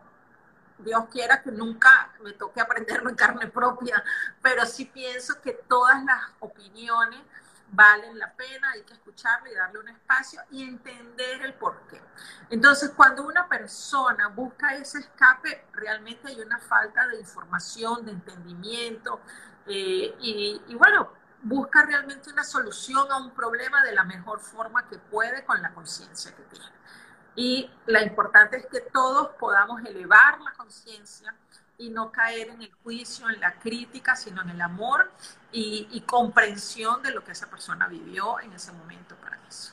[0.79, 4.05] Dios quiera que nunca me toque aprenderlo en carne propia,
[4.43, 7.21] pero sí pienso que todas las opiniones
[7.70, 12.00] valen la pena, hay que escucharlo y darle un espacio y entender el por qué.
[12.50, 19.20] Entonces, cuando una persona busca ese escape, realmente hay una falta de información, de entendimiento
[19.66, 24.88] eh, y, y bueno, busca realmente una solución a un problema de la mejor forma
[24.88, 26.66] que puede con la conciencia que tiene.
[27.37, 31.33] Y la importante es que todos podamos elevar la conciencia
[31.79, 35.11] y no caer en el juicio, en la crítica, sino en el amor
[35.53, 39.73] y, comprensión de lo que esa persona vivió en ese momento para eso.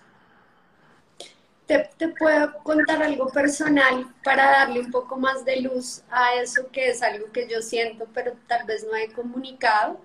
[1.65, 6.69] Te, te, puedo contar algo personal para darle un poco más de luz a eso
[6.71, 9.99] que es algo que yo siento, pero tal vez no he comunicado.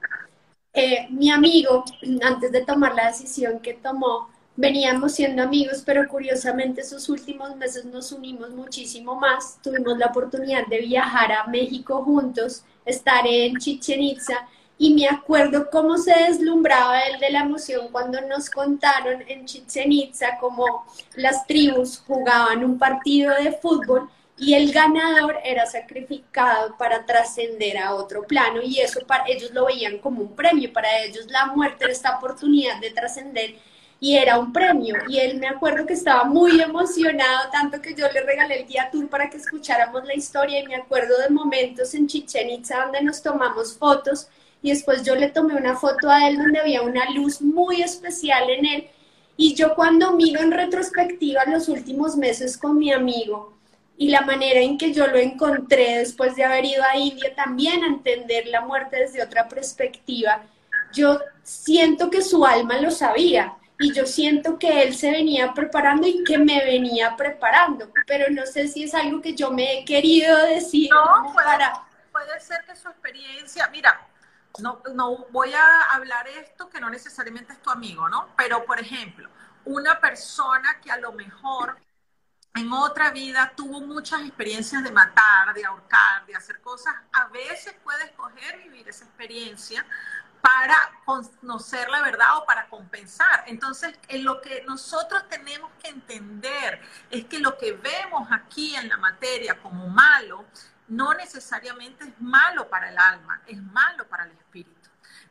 [0.73, 1.85] Eh, mi amigo,
[2.23, 7.87] antes de tomar la decisión que tomó, Veníamos siendo amigos, pero curiosamente esos últimos meses
[7.87, 9.59] nos unimos muchísimo más.
[9.63, 14.47] Tuvimos la oportunidad de viajar a México juntos, estar en Chichen Itza
[14.77, 19.93] y me acuerdo cómo se deslumbraba él de la emoción cuando nos contaron en Chichen
[19.93, 27.07] Itza cómo las tribus jugaban un partido de fútbol y el ganador era sacrificado para
[27.07, 31.27] trascender a otro plano y eso para ellos lo veían como un premio, para ellos
[31.29, 33.55] la muerte era esta oportunidad de trascender
[34.01, 34.97] y era un premio.
[35.09, 38.89] Y él me acuerdo que estaba muy emocionado, tanto que yo le regalé el guía
[38.91, 43.03] tour para que escucháramos la historia y me acuerdo de momentos en Chichen Itza donde
[43.03, 44.29] nos tomamos fotos
[44.63, 48.49] y después yo le tomé una foto a él donde había una luz muy especial
[48.49, 48.89] en él.
[49.37, 53.55] Y yo cuando miro en retrospectiva los últimos meses con mi amigo
[53.97, 57.85] y la manera en que yo lo encontré después de haber ido a India también
[57.85, 60.43] a entender la muerte desde otra perspectiva,
[60.93, 66.07] yo siento que su alma lo sabía, y yo siento que él se venía preparando
[66.07, 69.85] y que me venía preparando, pero no sé si es algo que yo me he
[69.87, 70.91] querido decir.
[70.91, 74.07] No, puede, ser que su experiencia, mira,
[74.59, 78.29] no, no voy a hablar esto que no necesariamente es tu amigo, ¿no?
[78.37, 79.31] Pero, por ejemplo,
[79.65, 81.79] una persona que a lo mejor
[82.57, 87.75] en otra vida tuvo muchas experiencias de matar, de ahorcar, de hacer cosas, a veces
[87.83, 89.87] puede escoger vivir esa experiencia
[90.41, 93.45] para conocer la verdad o para compensar.
[93.47, 98.89] Entonces, en lo que nosotros tenemos que entender es que lo que vemos aquí en
[98.89, 100.45] la materia como malo,
[100.89, 104.80] no necesariamente es malo para el alma, es malo para el espíritu.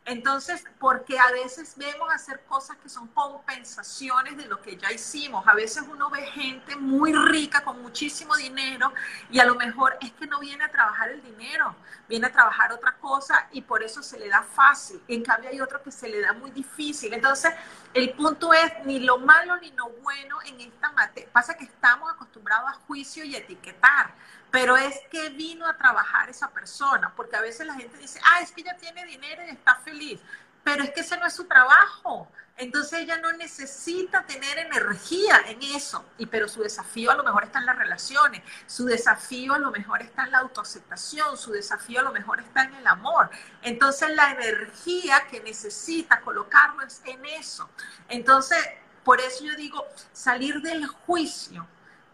[0.09, 5.47] Entonces, porque a veces vemos hacer cosas que son compensaciones de lo que ya hicimos.
[5.47, 8.91] A veces uno ve gente muy rica con muchísimo dinero
[9.29, 11.75] y a lo mejor es que no viene a trabajar el dinero,
[12.07, 14.99] viene a trabajar otra cosa y por eso se le da fácil.
[15.07, 17.13] En cambio hay otro que se le da muy difícil.
[17.13, 17.53] Entonces,
[17.93, 21.29] el punto es ni lo malo ni lo bueno en esta materia.
[21.31, 24.15] Pasa que estamos acostumbrados a juicio y etiquetar
[24.51, 28.41] pero es que vino a trabajar esa persona, porque a veces la gente dice, ah,
[28.41, 30.19] es que ella tiene dinero y está feliz,
[30.63, 32.27] pero es que ese no es su trabajo.
[32.57, 37.45] Entonces ella no necesita tener energía en eso, y pero su desafío a lo mejor
[37.45, 42.01] está en las relaciones, su desafío a lo mejor está en la autoaceptación, su desafío
[42.01, 43.29] a lo mejor está en el amor.
[43.61, 47.69] Entonces la energía que necesita colocarlo es en eso.
[48.09, 48.59] Entonces,
[49.05, 51.65] por eso yo digo, salir del juicio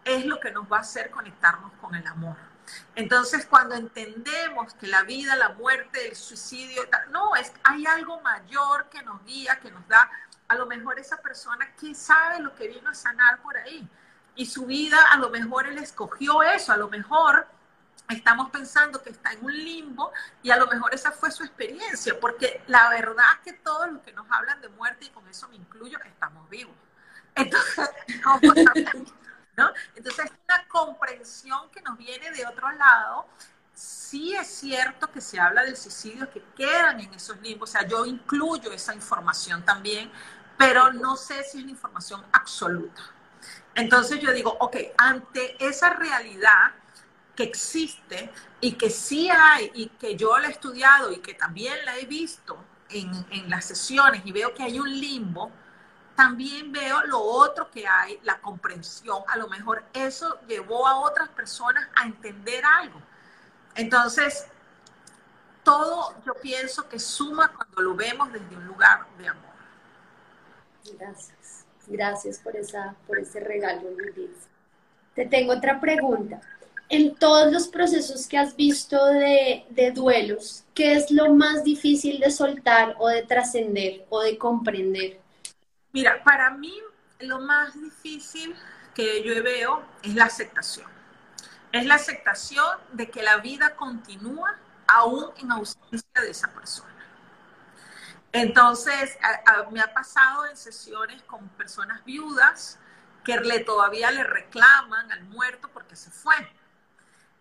[0.06, 2.36] es lo que nos va a hacer conectarnos con el amor.
[2.94, 8.88] Entonces, cuando entendemos que la vida, la muerte, el suicidio, no, es, hay algo mayor
[8.88, 10.10] que nos guía, que nos da
[10.48, 13.86] a lo mejor esa persona que sabe lo que vino a sanar por ahí.
[14.36, 17.46] Y su vida, a lo mejor él escogió eso, a lo mejor
[18.08, 22.18] estamos pensando que está en un limbo y a lo mejor esa fue su experiencia,
[22.20, 25.48] porque la verdad es que todos los que nos hablan de muerte, y con eso
[25.48, 26.74] me incluyo, estamos vivos.
[27.34, 27.90] Entonces,
[29.94, 33.26] entonces, es una comprensión que nos viene de otro lado.
[33.74, 37.86] Sí es cierto que se habla del suicidio que quedan en esos limbos, o sea,
[37.86, 40.10] yo incluyo esa información también,
[40.56, 43.02] pero no sé si es una información absoluta.
[43.74, 46.72] Entonces yo digo, ok, ante esa realidad
[47.34, 51.84] que existe y que sí hay y que yo la he estudiado y que también
[51.84, 52.56] la he visto
[52.88, 55.50] en, en las sesiones y veo que hay un limbo,
[56.16, 59.22] también veo lo otro que hay, la comprensión.
[59.28, 63.00] A lo mejor eso llevó a otras personas a entender algo.
[63.74, 64.46] Entonces,
[65.62, 69.44] todo yo pienso que suma cuando lo vemos desde un lugar de amor.
[70.98, 71.66] Gracias.
[71.86, 74.30] Gracias por, esa, por ese regalo, Luis.
[75.14, 76.40] Te tengo otra pregunta.
[76.88, 82.20] En todos los procesos que has visto de, de duelos, ¿qué es lo más difícil
[82.20, 85.25] de soltar o de trascender o de comprender?
[85.96, 86.78] Mira, para mí
[87.20, 88.54] lo más difícil
[88.94, 90.90] que yo veo es la aceptación.
[91.72, 96.92] Es la aceptación de que la vida continúa aún en ausencia de esa persona.
[98.30, 99.16] Entonces,
[99.72, 102.78] me ha pasado en sesiones con personas viudas
[103.24, 106.36] que le, todavía le reclaman al muerto porque se fue.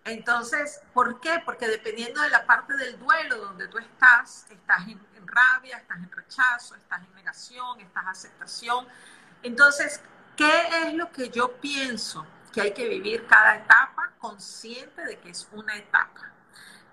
[0.05, 1.41] Entonces, ¿por qué?
[1.43, 5.05] Porque dependiendo de la parte del duelo donde tú estás, estás en,
[5.35, 8.87] rabia, estás en rechazo, estás en negación, estás en aceptación.
[9.43, 10.01] Entonces,
[10.35, 12.25] ¿qué es lo que yo pienso?
[12.53, 16.31] Que hay que vivir cada etapa consciente de que es una etapa.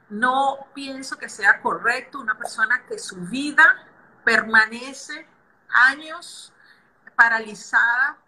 [0.09, 3.87] No pienso que sea correcto una persona que su vida
[4.25, 5.27] permanece
[5.71, 6.53] años
[7.17, 8.19] paralizada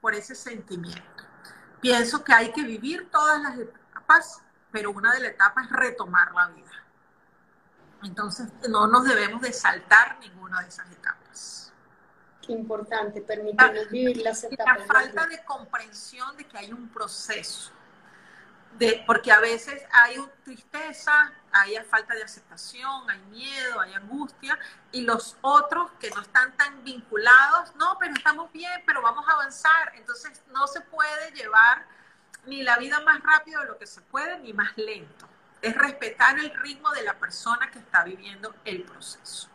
[0.00, 1.24] por ese sentimiento.
[1.80, 6.32] Pienso que hay que vivir todas las etapas, pero una de las etapas es retomar
[6.34, 6.87] la vida.
[8.02, 11.72] Entonces, no nos debemos de saltar ninguna de esas etapas.
[12.46, 14.78] Qué importante, permitirnos vivir las etapas.
[14.78, 17.72] La falta de comprensión de que hay un proceso.
[18.78, 24.56] De, porque a veces hay tristeza, hay falta de aceptación, hay miedo, hay angustia,
[24.92, 29.32] y los otros que no están tan vinculados, no, pero estamos bien, pero vamos a
[29.32, 29.92] avanzar.
[29.96, 31.86] Entonces no se puede llevar
[32.46, 35.28] ni la vida más rápido de lo que se puede, ni más lento
[35.62, 39.48] es respetar el ritmo de la persona que está viviendo el proceso.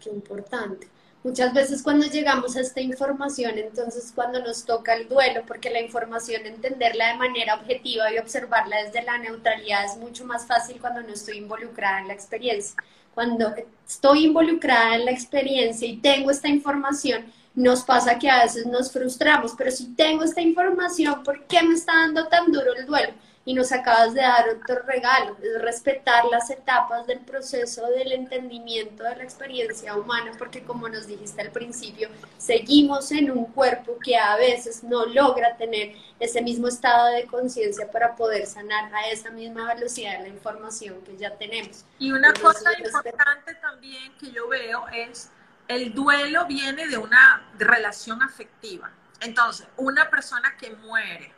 [0.00, 0.88] Qué importante.
[1.26, 5.80] Muchas veces cuando llegamos a esta información, entonces cuando nos toca el duelo, porque la
[5.80, 11.02] información entenderla de manera objetiva y observarla desde la neutralidad es mucho más fácil cuando
[11.02, 12.76] no estoy involucrada en la experiencia.
[13.12, 13.52] Cuando
[13.84, 17.24] estoy involucrada en la experiencia y tengo esta información,
[17.56, 21.74] nos pasa que a veces nos frustramos, pero si tengo esta información, ¿por qué me
[21.74, 23.14] está dando tan duro el duelo?
[23.46, 29.04] Y nos acabas de dar otro regalo, es respetar las etapas del proceso del entendimiento
[29.04, 34.16] de la experiencia humana, porque como nos dijiste al principio, seguimos en un cuerpo que
[34.16, 39.30] a veces no logra tener ese mismo estado de conciencia para poder sanar a esa
[39.30, 41.84] misma velocidad la información que ya tenemos.
[42.00, 45.30] Y una cosa importante también que yo veo es
[45.68, 48.90] el duelo viene de una relación afectiva.
[49.20, 51.35] Entonces, una persona que muere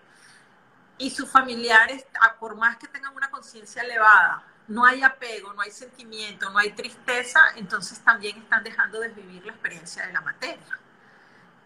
[0.98, 2.04] y sus familiares,
[2.38, 6.72] por más que tengan una conciencia elevada, no hay apego, no hay sentimiento, no hay
[6.72, 10.78] tristeza, entonces también están dejando de vivir la experiencia de la materia.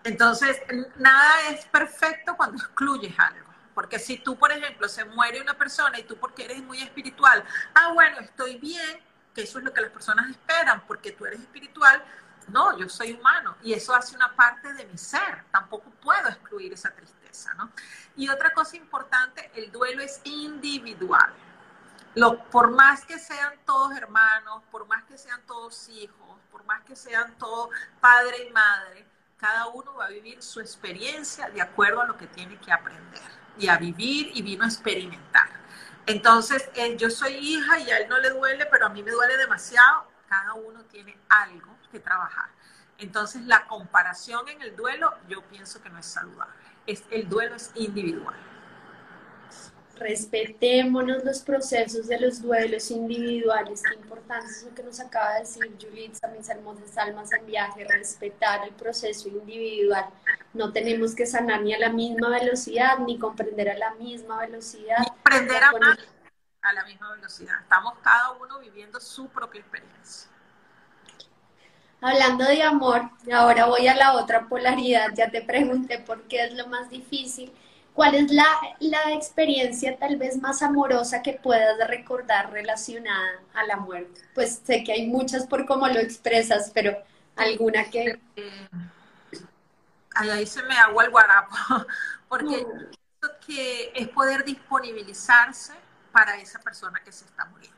[0.04, 0.60] Entonces,
[0.96, 3.52] nada es perfecto cuando excluyes algo.
[3.74, 7.44] Porque si tú, por ejemplo, se muere una persona y tú porque eres muy espiritual,
[7.74, 9.00] ah, bueno, estoy bien,
[9.34, 12.04] que eso es lo que las personas esperan, porque tú eres espiritual.
[12.48, 15.44] No, yo soy humano y eso hace una parte de mi ser.
[15.50, 17.21] Tampoco puedo excluir esa tristeza,
[18.16, 21.32] Y otra cosa importante, el duelo es individual.
[22.14, 26.82] Lo, por más que sean todos hermanos, por más que sean todos hijos, por más
[26.84, 27.70] que sean todos
[28.00, 29.06] padre y madre,
[29.38, 33.22] cada uno va a vivir su experiencia de acuerdo a lo que tiene que aprender
[33.58, 35.48] y a vivir y vino a experimentar.
[36.06, 39.10] Entonces, eh, yo soy hija y a él no le duele, pero a mí me
[39.10, 40.06] duele demasiado.
[40.28, 42.50] Cada uno tiene algo que trabajar.
[42.98, 46.71] Entonces, la comparación en el duelo, yo pienso que no es saludable.
[46.86, 48.34] Es, el duelo es individual
[50.02, 53.82] respetémonos los procesos de los duelos individuales.
[53.82, 57.84] Qué importante es lo que nos acaba de decir Julitza, mis hermosas almas en viaje,
[57.84, 60.06] respetar el proceso individual.
[60.52, 64.98] No tenemos que sanar ni a la misma velocidad, ni comprender a la misma velocidad.
[64.98, 65.72] Ni aprender a
[66.64, 67.60] a la misma velocidad.
[67.60, 70.30] Estamos cada uno viviendo su propia experiencia.
[72.02, 75.08] Hablando de amor, ahora voy a la otra polaridad.
[75.14, 77.52] Ya te pregunté por qué es lo más difícil
[77.94, 78.46] ¿Cuál es la,
[78.80, 84.22] la, experiencia tal vez más amorosa que puedas recordar relacionada a la muerte?
[84.34, 86.96] Pues sé que hay muchas por cómo lo expresas, pero
[87.36, 88.18] alguna que...
[88.36, 88.68] Eh,
[90.14, 91.54] ahí se me agua el guarapo,
[92.28, 92.64] porque
[93.46, 95.74] que es poder disponibilizarse
[96.12, 97.71] para esa persona que se está muriendo.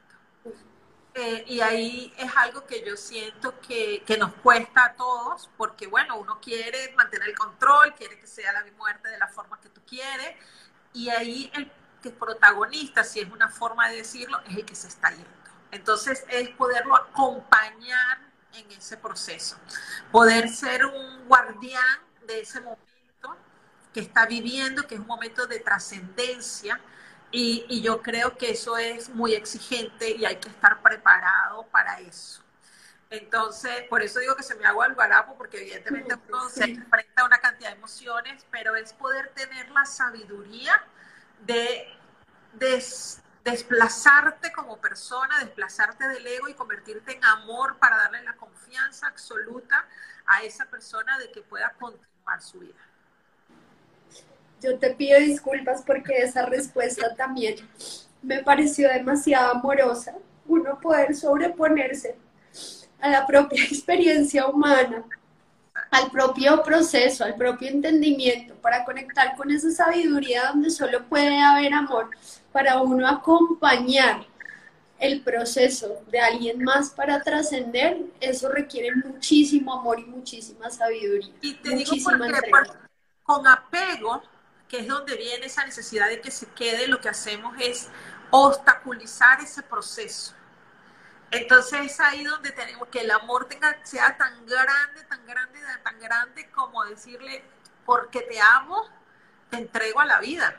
[1.17, 5.87] Eh, y ahí es algo que yo siento que, que, nos cuesta a todos, porque
[5.87, 9.69] bueno, uno quiere mantener el control, quiere que sea la muerte de la forma que
[9.69, 10.35] tú quieres,
[10.93, 11.71] y ahí el
[12.03, 15.31] que protagonista, si es una forma de decirlo, es el que se está yendo.
[15.71, 18.19] Entonces es poderlo acompañar
[18.53, 19.57] en ese proceso,
[20.13, 23.37] poder ser un guardián de ese momento
[23.93, 26.81] que está viviendo, que es un momento de trascendencia,
[27.37, 32.43] y, yo creo que eso es muy exigente y hay que estar preparado para eso.
[33.11, 37.23] Entonces, por eso digo que se me hago el guarapo, porque evidentemente uno se enfrenta
[37.23, 40.81] a una cantidad de emociones, pero es poder tener la sabiduría
[41.41, 41.89] de,
[43.43, 49.87] desplazarte como persona, desplazarte del ego y convertirte en amor para darle la confianza absoluta
[50.25, 52.81] a esa persona de que pueda continuar su vida.
[54.63, 57.57] Yo te pido disculpas porque esa respuesta también
[58.23, 60.15] me pareció demasiado amorosa.
[60.47, 62.17] Uno poder sobreponerse
[63.01, 65.05] a la propia experiencia humana,
[65.91, 71.73] al propio proceso, al propio entendimiento, para conectar con esa sabiduría donde solo puede haber
[71.75, 72.11] amor,
[72.53, 74.25] para uno acompañar
[74.99, 81.35] el proceso de alguien más para trascender, eso requiere muchísimo amor y muchísima sabiduría.
[81.43, 82.51] Y te digo porque,
[83.25, 84.23] con apego
[84.79, 87.89] es donde viene esa necesidad de que se quede, lo que hacemos es
[88.31, 90.35] obstaculizar ese proceso.
[91.31, 95.99] Entonces es ahí donde tenemos que el amor tenga, sea tan grande, tan grande, tan
[95.99, 97.45] grande como decirle,
[97.85, 98.89] porque te amo,
[99.51, 100.57] te entrego a la vida.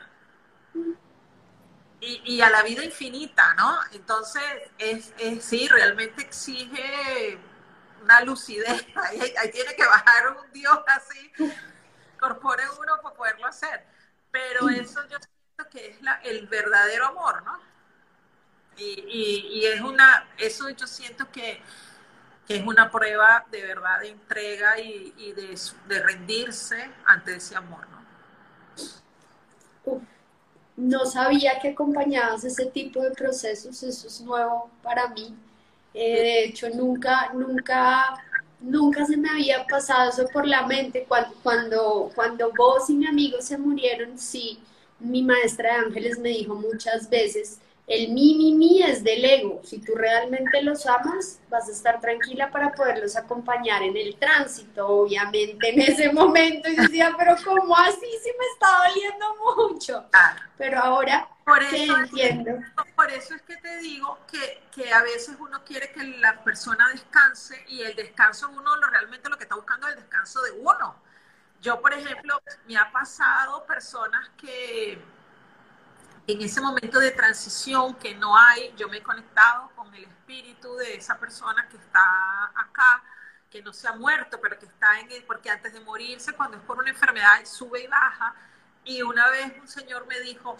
[1.98, 3.80] Y, a la vida infinita, ¿no?
[3.92, 4.42] Entonces,
[4.78, 5.12] es,
[5.42, 7.38] sí, realmente exige
[8.02, 8.86] una lucidez.
[8.96, 11.32] Ahí, ahí, tiene que bajar un Dios así,
[12.14, 13.95] incorpore uno para poderlo hacer.
[14.36, 17.58] Pero eso yo siento que es el verdadero amor, ¿no?
[18.76, 21.62] Y, es una, eso yo siento que,
[22.46, 27.96] es una prueba de verdad de entrega y, de, rendirse ante ese amor, ¿no?
[30.76, 35.34] no sabía que acompañabas ese tipo de procesos, eso es nuevo para mí.
[35.94, 38.25] Eh, de hecho, nunca, nunca
[38.66, 41.04] nunca se me había pasado eso por la mente.
[41.08, 44.58] Cuando, cuando, cuando vos y mi amigo se murieron, sí,
[44.98, 49.60] mi maestra de ángeles me dijo muchas veces, el mi, mi, mi es del ego.
[49.64, 54.88] Si tú realmente los amas, vas a estar tranquila para poderlos acompañar en el tránsito.
[54.88, 58.06] Obviamente en ese momento yo decía, pero ¿cómo así?
[58.22, 59.26] Si me está doliendo
[59.56, 60.04] mucho.
[60.58, 62.58] Pero ahora por eso, entiendo.
[62.96, 66.88] Por eso es que te digo que, que, a veces uno quiere que la persona
[66.88, 70.50] descanse y el descanso uno lo, realmente lo que está buscando es el descanso de
[70.50, 70.96] uno.
[71.62, 74.98] Yo, por ejemplo, me ha pasado personas que
[76.26, 80.74] en ese momento de transición que no hay, yo me he conectado con el espíritu
[80.76, 82.00] de esa persona que está
[82.56, 83.02] acá,
[83.48, 86.56] que no se ha muerto, pero que está en él, porque antes de morirse, cuando
[86.56, 88.34] es por una enfermedad, sube y baja.
[88.84, 90.56] Y una vez un señor me dijo,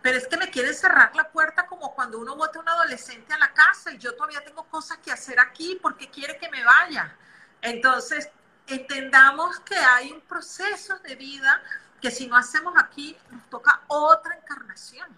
[0.00, 3.32] pero es que me quiere cerrar la puerta como cuando uno bota a un adolescente
[3.34, 6.62] a la casa y yo todavía tengo cosas que hacer aquí porque quiere que me
[6.64, 7.16] vaya.
[7.62, 8.28] Entonces,
[8.68, 11.62] entendamos que hay un proceso de vida
[12.04, 15.08] que si no hacemos aquí, nos toca otra encarnación,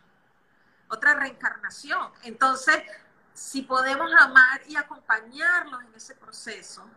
[0.87, 2.13] otra reencarnación.
[2.23, 2.81] Entonces,
[3.35, 6.89] si podemos amar y acompañarlos en ese proceso,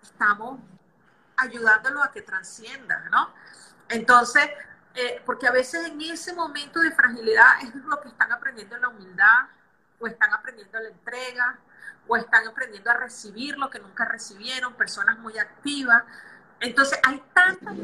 [0.00, 0.60] estamos
[1.36, 3.34] ayudándolo a que trascienda, ¿no?
[3.88, 4.48] Entonces,
[4.94, 8.86] eh, porque a veces en ese momento de fragilidad es lo que están aprendiendo la
[8.86, 9.48] humildad,
[9.98, 11.58] o están aprendiendo la entrega,
[12.06, 16.04] o están aprendiendo a recibir lo que nunca recibieron, personas muy activas.
[16.60, 17.74] Entonces, hay tantas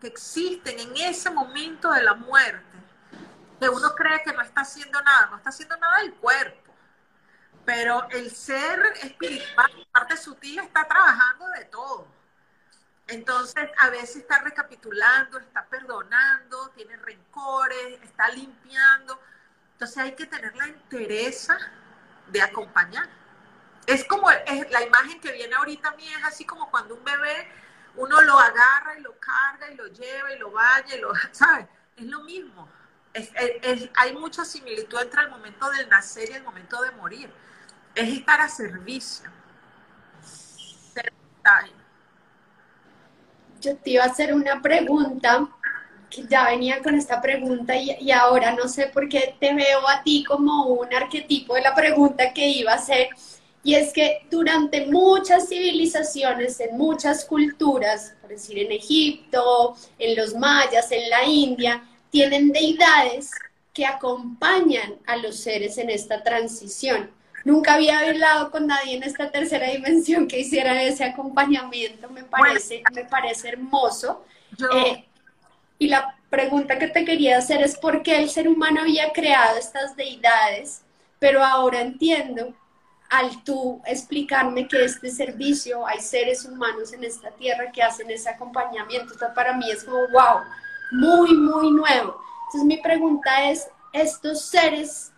[0.00, 2.76] que existen en ese momento de la muerte
[3.58, 6.74] que uno cree que no está haciendo nada, no está haciendo nada el cuerpo,
[7.64, 12.06] pero el ser espiritual, parte sutil, está trabajando de todo.
[13.08, 19.20] Entonces, a veces está recapitulando, está perdonando, tiene rencores, está limpiando.
[19.72, 21.56] Entonces, hay que tener la entereza
[22.28, 23.08] de acompañar.
[23.86, 27.04] Es como es, la imagen que viene ahorita a mí, es así como cuando un
[27.04, 27.48] bebé
[27.96, 31.66] uno lo agarra y lo carga y lo lleva y lo vaya y lo, ¿sabes?
[31.96, 32.68] Es lo mismo.
[33.94, 37.30] hay mucha similitud entre el momento del nacer y el momento de morir.
[37.94, 39.30] Es estar a servicio.
[40.22, 41.12] Ser
[43.60, 45.48] yo te iba a hacer una pregunta,
[46.10, 50.02] que ya venía con esta pregunta y, ahora no sé por qué te veo a
[50.02, 53.08] ti como un arquetipo de la pregunta que iba a hacer.
[53.66, 60.36] Y es que durante muchas civilizaciones, en muchas culturas, por decir en Egipto, en los
[60.36, 63.32] mayas, en la India, tienen deidades
[63.74, 67.10] que acompañan a los seres en esta transición.
[67.44, 72.84] Nunca había hablado con nadie en esta tercera dimensión que hiciera ese acompañamiento, me parece,
[72.94, 74.24] me parece hermoso.
[74.76, 75.04] Eh,
[75.80, 79.58] y la pregunta que te quería hacer es por qué el ser humano había creado
[79.58, 80.82] estas deidades,
[81.18, 82.54] pero ahora entiendo
[83.10, 88.28] al tú explicarme que este servicio, hay seres humanos en esta tierra que hacen ese
[88.28, 90.40] acompañamiento, esto para mí es como, wow,
[90.92, 92.20] muy, muy nuevo.
[92.46, 95.12] Entonces mi pregunta es, estos seres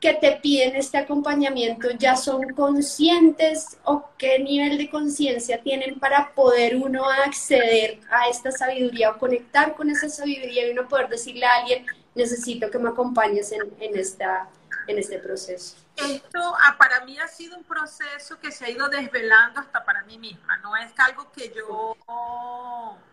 [0.00, 6.34] que te piden este acompañamiento ya son conscientes o qué nivel de conciencia tienen para
[6.34, 11.46] poder uno acceder a esta sabiduría o conectar con esa sabiduría y uno poder decirle
[11.46, 14.46] a alguien, necesito que me acompañes en, en esta,
[14.86, 15.83] en este proceso.
[15.96, 20.02] Esto ah, para mí ha sido un proceso que se ha ido desvelando hasta para
[20.02, 21.96] mí misma, no es algo que yo...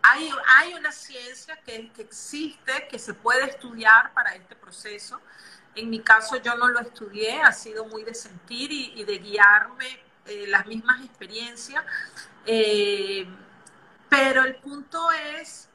[0.02, 5.20] Hay, hay una ciencia que, que existe, que se puede estudiar para este proceso,
[5.74, 10.00] en mi caso yo no lo estudié, ha sido muy de sentir y, de guiarme
[10.26, 11.84] eh, las mismas experiencias.
[12.44, 13.26] Eh,
[14.08, 15.10] pero el punto
[15.40, 15.70] es,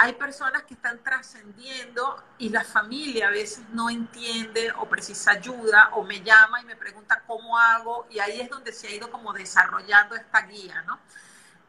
[0.00, 5.90] hay personas que están trascendiendo y la familia a veces no entiende o precisa ayuda
[5.94, 9.10] o me llama y me pregunta cómo hago y ahí es donde se ha ido
[9.10, 11.00] como desarrollando esta guía, ¿no?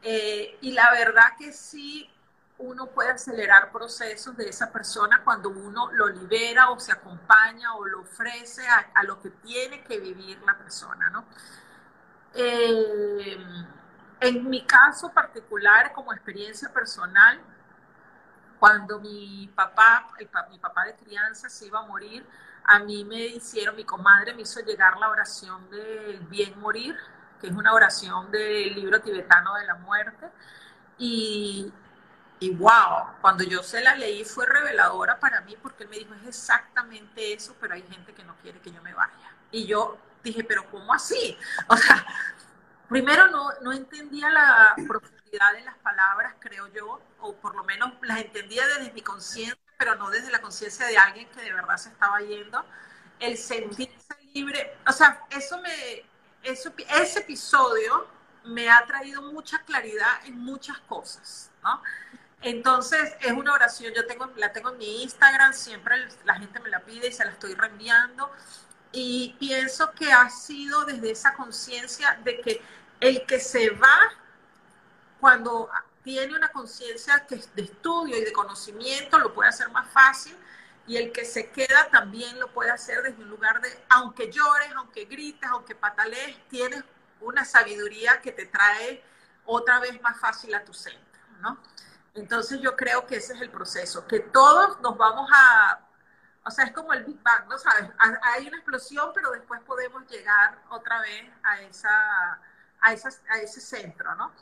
[0.02, 2.08] Eh, y la verdad que sí,
[2.58, 7.84] uno puede acelerar procesos de esa persona cuando uno lo libera o se acompaña o
[7.84, 11.24] lo ofrece a, lo que tiene que vivir la persona, ¿no?
[12.34, 13.36] Eh,
[14.20, 17.40] en mi caso particular, como experiencia personal,
[18.60, 20.08] cuando mi papá,
[20.50, 22.24] mi papá de crianza se iba a morir,
[22.64, 26.94] a mí me hicieron, mi comadre me hizo llegar la oración del bien morir,
[27.40, 30.26] que es una oración del libro tibetano de la muerte.
[30.98, 31.72] Y,
[32.38, 36.12] y wow, cuando yo se la leí fue reveladora para mí porque él me dijo,
[36.14, 39.34] es exactamente eso, pero hay gente que no quiere que yo me vaya.
[39.50, 41.36] Y yo dije, pero ¿cómo así?
[41.68, 42.06] O sea,
[42.90, 47.92] primero no, no entendía la profundidad de las palabras, creo yo, o por lo menos
[48.02, 51.76] las entendía desde mi conciencia, pero no desde la conciencia de alguien que de verdad
[51.76, 52.62] se estaba yendo.
[53.20, 56.04] El sentirse libre, o sea, eso me,
[56.42, 58.08] eso, ese episodio
[58.44, 61.80] me ha traído mucha claridad en muchas cosas, ¿no?
[62.42, 66.70] Entonces, es una oración, yo tengo, la tengo en mi Instagram, siempre la gente me
[66.70, 68.30] la pide y se la estoy reenviando.
[68.92, 72.62] Y pienso que ha sido desde esa conciencia de que
[73.00, 74.12] el que se va,
[75.18, 75.70] cuando
[76.02, 80.36] tiene una conciencia de estudio y de conocimiento, lo puede hacer más fácil.
[80.86, 84.72] Y el que se queda también lo puede hacer desde un lugar de, aunque llores,
[84.76, 86.82] aunque grites, aunque patalees, tienes
[87.20, 89.02] una sabiduría que te trae
[89.44, 91.58] otra vez más fácil a tu centro, ¿no?
[92.14, 95.80] Entonces yo creo que ese es el proceso, que todos nos vamos a,
[96.44, 97.88] o sea, es como el Big Bang, ¿no sabes?
[97.98, 102.40] Hay una explosión, pero después podemos llegar otra vez a, esa,
[102.80, 104.32] a, a ese centro, ¿no?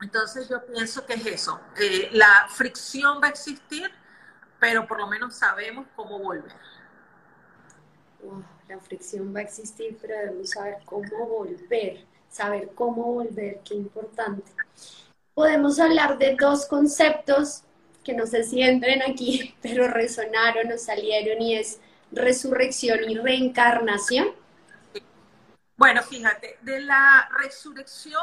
[0.00, 1.60] Entonces yo pienso que es eso.
[1.78, 3.90] Eh, la fricción va a existir,
[4.60, 6.52] pero por lo menos sabemos cómo volver.
[8.68, 14.52] la fricción va a existir, pero debemos saber cómo volver, saber cómo volver, qué importante
[15.36, 17.62] podemos hablar de dos conceptos
[18.02, 21.78] que no sé si entren aquí, pero resonaron o salieron y es
[22.10, 24.28] resurrección y reencarnación?
[25.76, 28.22] Bueno, fíjate, de la resurrección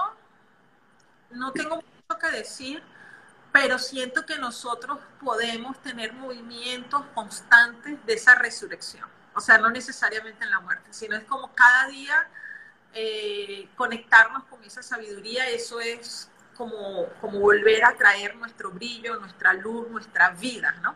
[1.30, 2.84] no tengo mucho que decir,
[3.52, 9.08] pero siento que nosotros podemos tener movimientos constantes de esa resurrección.
[9.36, 12.28] O sea, no necesariamente en la muerte, sino es como cada día
[12.94, 19.54] eh, conectarnos con esa sabiduría, eso es como, como volver a traer nuestro brillo, nuestra
[19.54, 20.96] luz, nuestra vida, ¿no?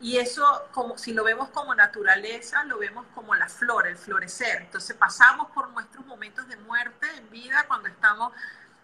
[0.00, 4.62] Y eso, como si lo vemos como naturaleza, lo vemos como la flor, el florecer.
[4.62, 8.32] Entonces pasamos por nuestros momentos de muerte en vida cuando estamos,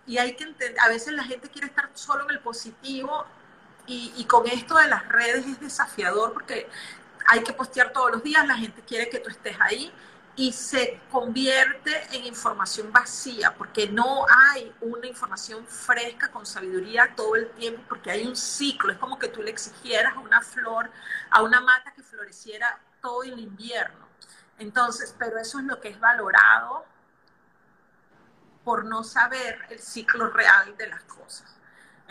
[0.07, 3.27] y hay que entender, a veces la gente quiere estar solo en el positivo,
[3.87, 6.69] y, y con esto de las redes es desafiador porque
[7.27, 9.93] hay que postear todos los días, la gente quiere que tú estés ahí,
[10.35, 17.37] y se convierte en información vacía, porque no hay una información fresca con sabiduría todo
[17.37, 20.91] el tiempo, porque hay un ciclo, es como que tú le exigieras a una flor,
[21.31, 24.09] a una mata que floreciera todo el invierno.
[24.59, 26.87] Entonces, pero eso es lo que es valorado
[28.65, 31.62] por no saber el ciclo real de las cosas.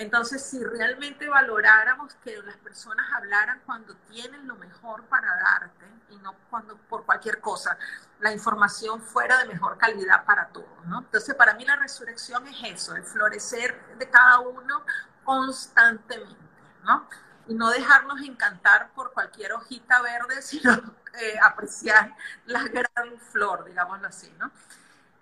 [0.02, 6.18] Entonces, si realmente valoráramos que las personas hablaran cuando tienen lo mejor para darte y
[6.18, 7.78] no cuando por cualquier cosa,
[8.20, 11.02] la información fuera de mejor calidad para todos, ¿no?
[11.02, 14.84] Entonces, para mí la resurrección es eso, el florecer de cada uno
[15.24, 16.36] constantemente,
[16.84, 17.08] ¿no?
[17.48, 20.74] Y no dejarnos encantar por cualquier hojita verde, sino
[21.14, 22.16] eh, apreciar
[22.48, 24.52] la gran flor, digámoslo así, ¿no?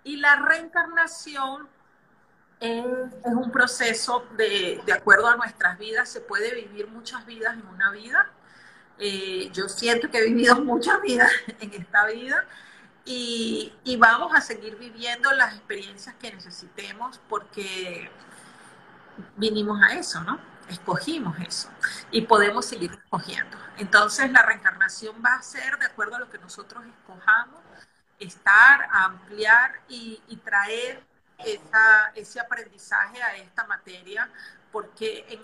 [0.04, 1.68] Y la reencarnación
[2.60, 2.84] es,
[3.24, 7.90] un proceso de, de, acuerdo a nuestras vidas, se puede vivir muchas vidas en una
[7.90, 8.30] vida.
[8.98, 12.44] Eh, yo siento que he vivido muchas vidas en esta vida
[13.06, 18.10] y, y, vamos a seguir viviendo las experiencias que necesitemos porque
[19.36, 20.38] vinimos a eso, ¿no?
[20.68, 21.70] Escogimos eso
[22.10, 23.56] y podemos seguir escogiendo.
[23.78, 27.60] Entonces la reencarnación va a ser de acuerdo a lo que nosotros escojamos,
[28.18, 31.09] estar, ampliar y, y traer
[32.14, 34.28] ese aprendizaje a esta materia,
[34.72, 35.40] porque en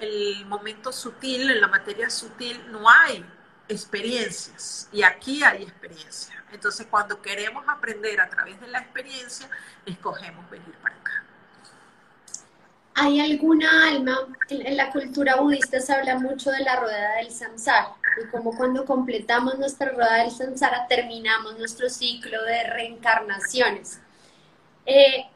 [0.00, 3.24] el, momento sutil, en la materia sutil, no hay
[3.68, 6.42] experiencias y aquí hay experiencia.
[6.52, 9.48] Entonces, cuando queremos aprender a través de la experiencia,
[9.84, 11.24] escogemos venir para acá.
[13.00, 14.26] ¿Hay alguna alma?
[14.48, 18.84] En, la cultura budista se habla mucho de la rueda del samsara y como cuando
[18.84, 24.00] completamos nuestra rueda del samsara terminamos nuestro ciclo de reencarnaciones.
[24.84, 25.26] Eh,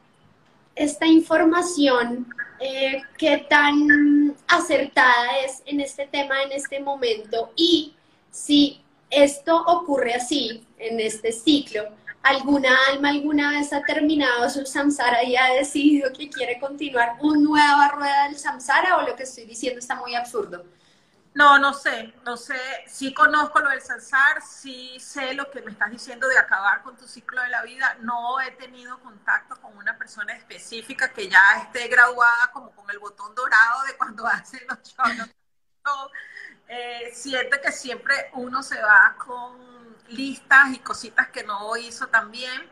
[0.75, 2.27] esta información,
[2.59, 7.93] eh, qué tan acertada es en este tema, en este momento, y
[8.31, 11.83] si esto ocurre así, en este ciclo,
[12.23, 17.39] alguna alma alguna vez ha terminado su samsara y ha decidido que quiere continuar una
[17.39, 20.63] nueva rueda del samsara o lo que estoy diciendo está muy absurdo.
[21.35, 25.71] No, no sé, no sé, sí conozco lo del Sansar, sí sé lo que me
[25.71, 29.75] estás diciendo de acabar con tu ciclo de la vida, no he tenido contacto con
[29.75, 34.61] una persona específica que ya esté graduada como con el botón dorado de cuando hacen
[34.67, 35.31] los shows.
[36.67, 42.69] Eh, siento que siempre uno se va con listas y cositas que no hizo también.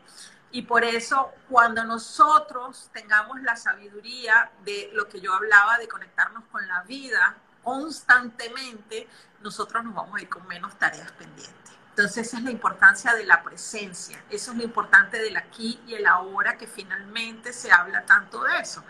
[0.52, 6.44] Y por eso, cuando nosotros tengamos la sabiduría de lo que yo hablaba, de conectarnos
[6.44, 9.08] con la vida, constantemente,
[9.40, 11.72] nosotros nos vamos a ir con menos tareas pendientes.
[11.90, 15.94] Entonces esa es la importancia de la presencia, eso es lo importante del aquí y
[15.94, 18.82] el ahora, que finalmente se habla tanto de eso.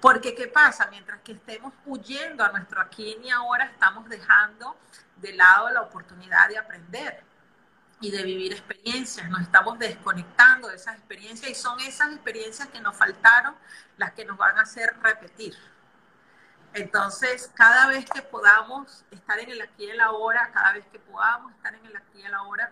[0.00, 0.88] Porque ¿qué pasa?
[0.90, 4.76] Mientras que estemos huyendo a nuestro aquí y ahora, estamos dejando
[5.16, 7.22] de lado la oportunidad de aprender
[8.00, 12.80] y de vivir experiencias, nos estamos desconectando de esas experiencias y son esas experiencias que
[12.80, 13.54] nos faltaron
[13.98, 15.54] las que nos van a hacer repetir.
[16.76, 20.98] Entonces, cada vez que podamos estar en el aquí y el ahora, cada vez que
[20.98, 22.70] podamos estar en el aquí y el ahora,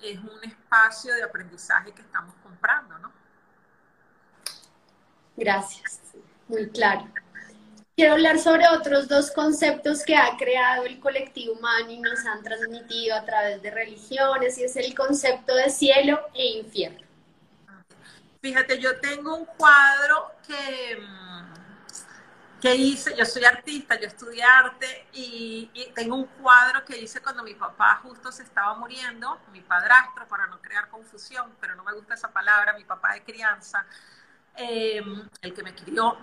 [0.00, 3.12] es un espacio de aprendizaje que estamos comprando, ¿no?
[5.36, 6.00] Gracias,
[6.46, 7.08] muy claro.
[7.96, 12.42] Quiero hablar sobre otros dos conceptos que ha creado el colectivo humano y nos han
[12.44, 17.04] transmitido a través de religiones, y es el concepto de cielo e infierno.
[18.40, 21.59] Fíjate, yo tengo un cuadro que mm,
[22.60, 23.16] ¿Qué hice?
[23.16, 28.00] Yo soy artista, yo estudié arte y, tengo un cuadro que hice cuando mi papá
[28.02, 32.30] justo se estaba muriendo, mi padrastro, para no crear confusión, pero no me gusta esa
[32.30, 33.86] palabra, mi papá de crianza,
[34.56, 36.18] em, el que me crió.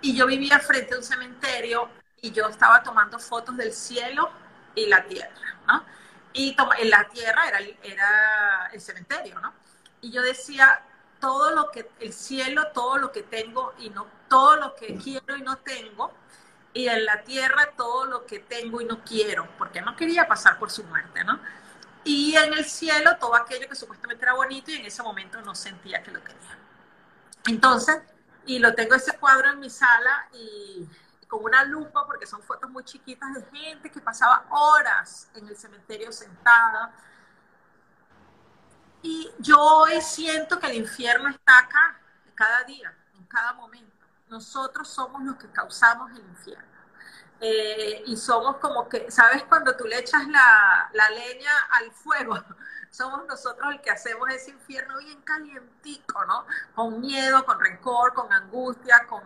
[0.00, 4.30] Y yo vivía frente a un cementerio y yo estaba tomando fotos del cielo
[4.76, 5.84] y la tierra, ¿no?
[6.34, 9.52] Y en la tierra era, era el cementerio, ¿no?
[10.02, 10.82] Y yo decía,
[11.20, 15.36] todo lo que, el cielo, todo lo que tengo y no, todo lo que quiero
[15.36, 16.12] y no tengo,
[16.72, 20.58] y en la tierra todo lo que tengo y no quiero, porque no quería pasar
[20.58, 21.40] por su muerte, ¿no?
[22.06, 25.56] y en el cielo todo aquello que supuestamente era bonito y en ese momento no
[25.56, 26.56] sentía que lo quería.
[27.48, 28.00] Entonces,
[28.46, 30.88] y lo tengo ese cuadro en mi sala y
[31.26, 35.56] con una lupa, porque son fotos muy chiquitas de gente que pasaba horas en el
[35.56, 36.92] cementerio sentada.
[39.02, 42.00] Y yo hoy siento que el infierno está acá,
[42.36, 43.95] cada día, en cada momento.
[44.28, 46.76] Nosotros somos los que causamos el infierno.
[47.40, 49.42] Eh, y somos como que, ¿sabes?
[49.44, 52.34] Cuando tú le echas la, leña al fuego,
[52.90, 56.46] somos nosotros el que hacemos ese infierno bien calientico, ¿no?
[56.74, 59.22] Con miedo, con rencor, con angustia, con,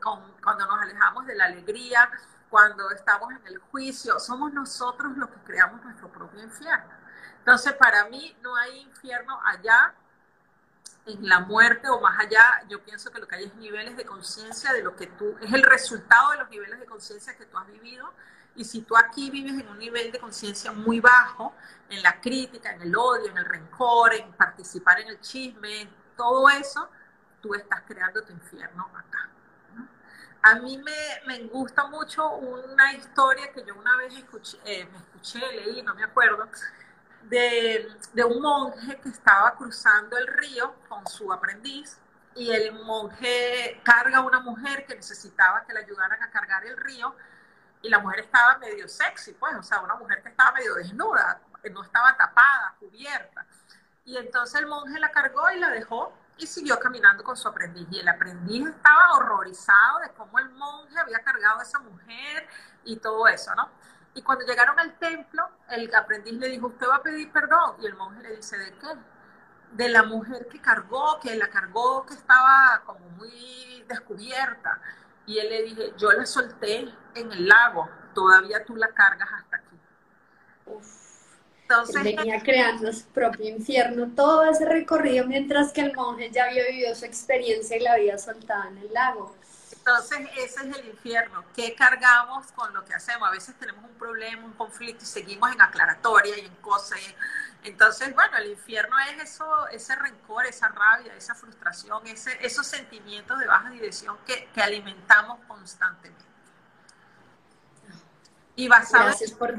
[0.00, 2.08] con cuando nos alejamos de la alegría,
[2.48, 6.92] cuando estamos en el juicio, somos nosotros los que creamos nuestro propio infierno.
[7.38, 9.94] Entonces, para mí no hay infierno allá
[11.06, 14.04] en la muerte o más allá, yo pienso que lo que hay es niveles de
[14.04, 17.58] conciencia de lo que tú, es el resultado de los niveles de conciencia que tú
[17.58, 18.12] has vivido.
[18.56, 21.54] Y si tú aquí vives en un nivel de conciencia muy bajo,
[21.88, 25.90] en la crítica, en el odio, en el rencor, en participar en el chisme, en
[26.16, 26.88] todo eso,
[27.40, 29.28] tú estás creando tu infierno acá.
[30.42, 30.92] A mí me,
[31.26, 35.94] me, gusta mucho una historia que yo una vez escuché, eh, me escuché, leí, no
[35.94, 36.48] me acuerdo,
[37.22, 41.98] de, de, un monje que estaba cruzando el río con su aprendiz
[42.34, 46.76] y el monje carga a una mujer que necesitaba que le ayudaran a cargar el
[46.76, 47.14] río
[47.82, 51.40] y la mujer estaba medio sexy, pues, o sea, una mujer que estaba medio desnuda,
[51.72, 53.46] no estaba tapada, cubierta.
[54.04, 57.86] Y entonces el monje la cargó y la dejó y siguió caminando con su aprendiz.
[57.90, 62.48] Y el aprendiz estaba horrorizado de cómo el monje había cargado a esa mujer
[62.84, 63.70] y todo eso, ¿no?
[64.14, 67.76] Y cuando llegaron al templo, el aprendiz le dijo, usted va a pedir perdón.
[67.80, 68.88] Y el monje le dice, ¿de qué?
[69.72, 74.80] De la mujer que cargó, que la cargó, que estaba como muy descubierta.
[75.26, 79.56] Y él le dije, yo la solté en el lago, todavía tú la cargas hasta
[79.56, 79.80] aquí.
[81.62, 86.66] Entonces, venía creando su propio infierno todo ese recorrido mientras que el monje ya había
[86.66, 89.36] vivido su experiencia y la había soltado en el lago.
[89.80, 91.42] Entonces, ese es el infierno.
[91.56, 93.26] ¿Qué cargamos con lo que hacemos?
[93.26, 97.00] A veces tenemos un problema, un conflicto y seguimos en aclaratoria y en cosas.
[97.62, 103.38] Entonces, bueno, el infierno es eso, ese rencor, esa rabia, esa frustración, ese, esos sentimientos
[103.38, 106.24] de baja dirección que, que alimentamos constantemente.
[108.56, 109.54] Y basado, Gracias por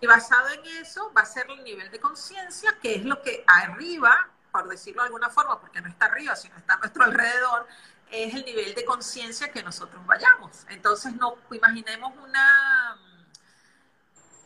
[0.00, 3.42] y basado en eso va a ser el nivel de conciencia, que es lo que
[3.48, 7.66] arriba, por decirlo de alguna forma, porque no está arriba, sino está a nuestro alrededor,
[8.10, 10.64] es el nivel de conciencia que nosotros vayamos.
[10.68, 12.96] Entonces, no imaginemos una,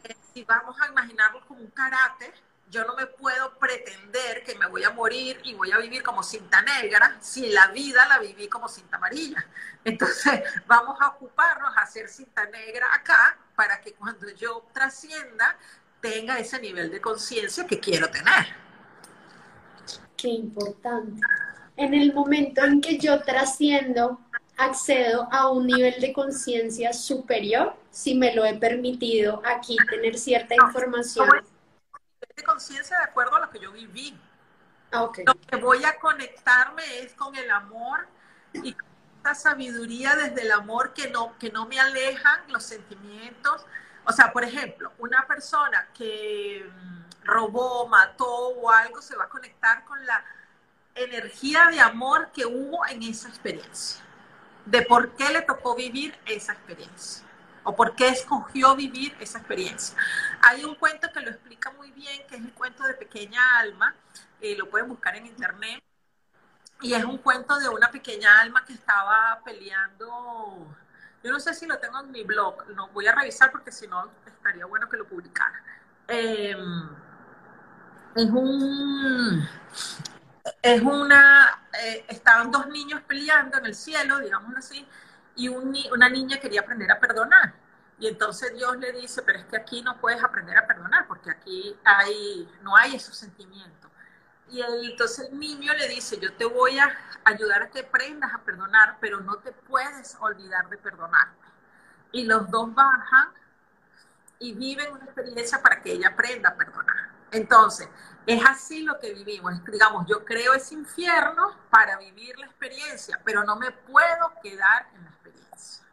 [0.04, 2.32] eh, si vamos a imaginarlo como un karate,
[2.70, 6.22] yo no me puedo pretender que me voy a morir y voy a vivir como
[6.22, 9.46] cinta negra si la vida la viví como cinta amarilla.
[9.84, 15.56] Entonces, vamos a ocuparnos a hacer cinta negra acá para que cuando yo trascienda
[16.00, 18.46] tenga ese nivel de conciencia que quiero tener.
[20.16, 21.20] Qué importante
[21.76, 24.20] en el momento en que yo trasciendo,
[24.56, 30.54] accedo a un nivel de conciencia superior, si me lo he permitido aquí tener cierta
[30.54, 31.28] información.
[32.36, 34.18] De conciencia de acuerdo a lo que yo viví.
[34.92, 35.24] Ah, okay.
[35.24, 38.06] Lo que voy a conectarme es con el amor
[38.52, 43.64] y con esta sabiduría desde el amor que no, que no me alejan los sentimientos.
[44.04, 49.28] O sea, por ejemplo, una persona que mm, robó, mató o algo se va a
[49.28, 50.24] conectar con la
[50.95, 54.03] energía de amor que hubo en esa experiencia,
[54.66, 57.24] de por qué le tocó vivir esa experiencia
[57.64, 59.97] o por qué escogió vivir esa experiencia.
[60.40, 63.95] Hay un cuento que lo explica muy bien, que es el cuento de Pequeña Alma,
[64.40, 65.82] eh, lo pueden buscar en internet,
[66.80, 70.66] y es un cuento de una pequeña alma que estaba peleando,
[71.22, 73.86] yo no sé si lo tengo en mi blog, no voy a revisar porque si
[73.86, 75.62] no estaría bueno que lo publicara.
[76.09, 76.88] Em,
[78.16, 79.49] es un
[80.61, 84.86] es una, eh, estaban dos niños peleando en el cielo, digámoslo así,
[85.36, 87.55] y una niña quería aprender a perdonar.
[87.99, 91.30] Y entonces Dios le dice, pero es que aquí no puedes aprender a perdonar, porque
[91.30, 93.90] aquí hay, no hay esos sentimientos.
[94.51, 98.38] Y entonces el niño le dice, yo te voy a ayudar a que aprendas a
[98.38, 101.28] perdonar, pero no te puedes olvidar de perdonar.
[102.11, 103.28] Y los dos bajan
[104.38, 107.11] y viven una experiencia para que ella aprenda a perdonar.
[107.30, 107.88] Entonces,
[108.26, 109.64] es así lo que vivimos.
[109.64, 115.04] Digamos, yo creo ese infierno para vivir la experiencia, pero no me puedo quedar en
[115.04, 115.84] la experiencia.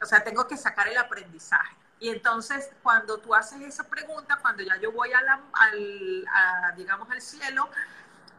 [0.00, 1.76] O sea, tengo que sacar el aprendizaje.
[2.00, 7.08] Y entonces, cuando tú haces esa pregunta, cuando ya yo voy a la, al, digamos,
[7.10, 7.68] al cielo,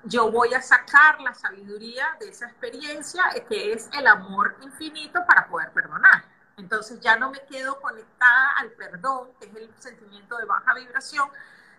[0.04, 5.48] yo voy a sacar la sabiduría de esa experiencia, que es el amor infinito para
[5.48, 6.26] poder perdonar.
[6.58, 11.30] Entonces ya no me quedo conectada al perdón, que es el sentimiento de baja vibración,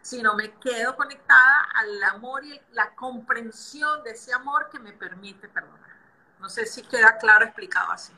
[0.05, 5.49] sino me quedo conectada al amor y la comprensión de ese amor que me permite
[5.49, 5.97] perdonar.
[6.39, 8.13] No sé si queda claro explicado así.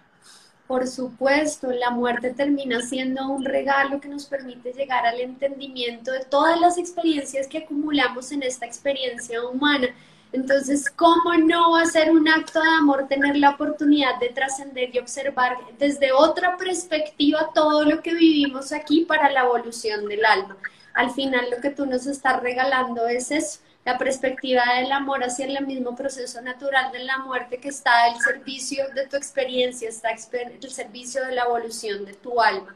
[0.67, 6.25] Por supuesto, la muerte termina siendo un regalo que nos permite llegar al entendimiento de
[6.25, 9.87] todas las experiencias que acumulamos en esta experiencia humana.
[10.33, 14.93] Entonces, ¿cómo no va a ser un acto de amor tener la oportunidad de trascender
[14.93, 20.57] y observar desde otra perspectiva todo lo que vivimos aquí para la evolución del alma?
[20.97, 25.45] Al final lo que tú nos estás regalando es eso, la perspectiva del amor hacia
[25.45, 30.11] el mismo proceso natural de la muerte que está al servicio de tu experiencia, está
[30.11, 32.75] el servicio de la evolución de tu alma.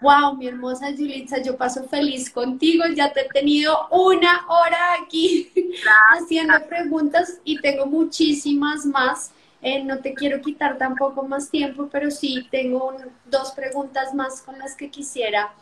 [0.00, 2.84] Wow, mi hermosa Julitza, yo paso feliz contigo.
[2.94, 5.52] Ya te he tenido una hora aquí
[6.12, 9.30] haciendo preguntas y tengo muchísimas más.
[9.62, 14.58] Eh, no te quiero quitar tampoco más tiempo, pero sí tengo dos preguntas más con
[14.58, 15.54] las que quisiera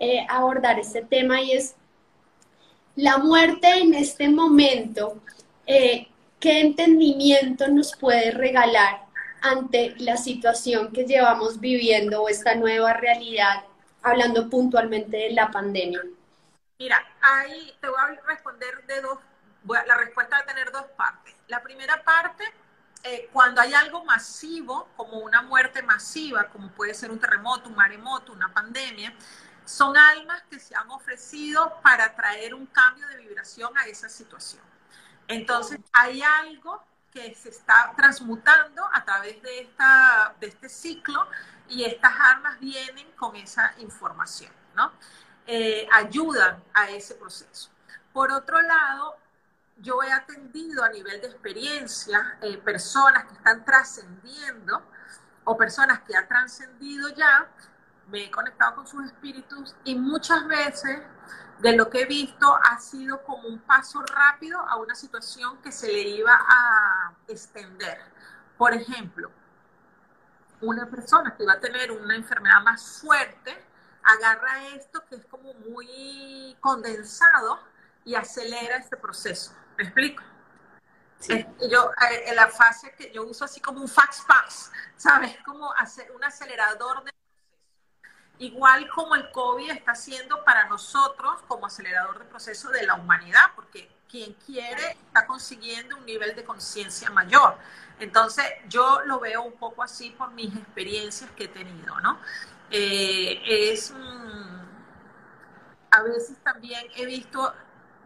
[0.00, 1.76] eh, abordar este tema y es
[2.96, 5.22] la muerte en este momento,
[5.66, 6.08] eh,
[6.40, 9.02] ¿qué entendimiento nos puede regalar
[9.42, 13.64] ante la situación que llevamos viviendo o esta nueva realidad,
[14.02, 16.00] hablando puntualmente de la pandemia?
[16.78, 19.18] Mira, ahí te voy a responder de dos,
[19.86, 21.34] la respuesta va a tener dos partes.
[21.48, 22.44] La primera parte,
[23.02, 27.76] eh, cuando hay algo masivo, como una muerte masiva, como puede ser un terremoto, un
[27.76, 29.14] maremoto, una pandemia,
[29.70, 34.62] son almas que se han ofrecido para traer un cambio de vibración a esa situación.
[35.28, 41.28] Entonces, hay algo que se está transmutando a través de, esta, de este ciclo
[41.68, 44.92] y estas almas vienen con esa información, ¿no?
[45.46, 47.70] Eh, ayudan a ese proceso.
[48.12, 49.16] Por otro lado,
[49.78, 54.82] yo he atendido a nivel de experiencia eh, personas que están trascendiendo
[55.44, 57.48] o personas que han trascendido ya
[58.10, 61.00] me he conectado con sus espíritus y muchas veces
[61.60, 65.70] de lo que he visto ha sido como un paso rápido a una situación que
[65.70, 67.98] se le iba a extender.
[68.56, 69.30] Por ejemplo,
[70.60, 73.64] una persona que iba a tener una enfermedad más fuerte,
[74.02, 77.60] agarra esto que es como muy condensado
[78.04, 79.54] y acelera este proceso.
[79.76, 80.22] ¿Me explico?
[81.18, 81.46] Sí.
[81.70, 85.36] Yo, eh, en la fase que yo uso así como un fax pass, ¿sabes?
[85.44, 87.12] Como hacer un acelerador de
[88.40, 93.52] igual como el COVID está haciendo para nosotros como acelerador de proceso de la humanidad,
[93.54, 97.56] porque quien quiere está consiguiendo un nivel de conciencia mayor.
[97.98, 102.18] Entonces, yo lo veo un poco así por mis experiencias que he tenido, ¿no?
[102.70, 104.60] Eh, es, mm,
[105.90, 107.52] a veces también he visto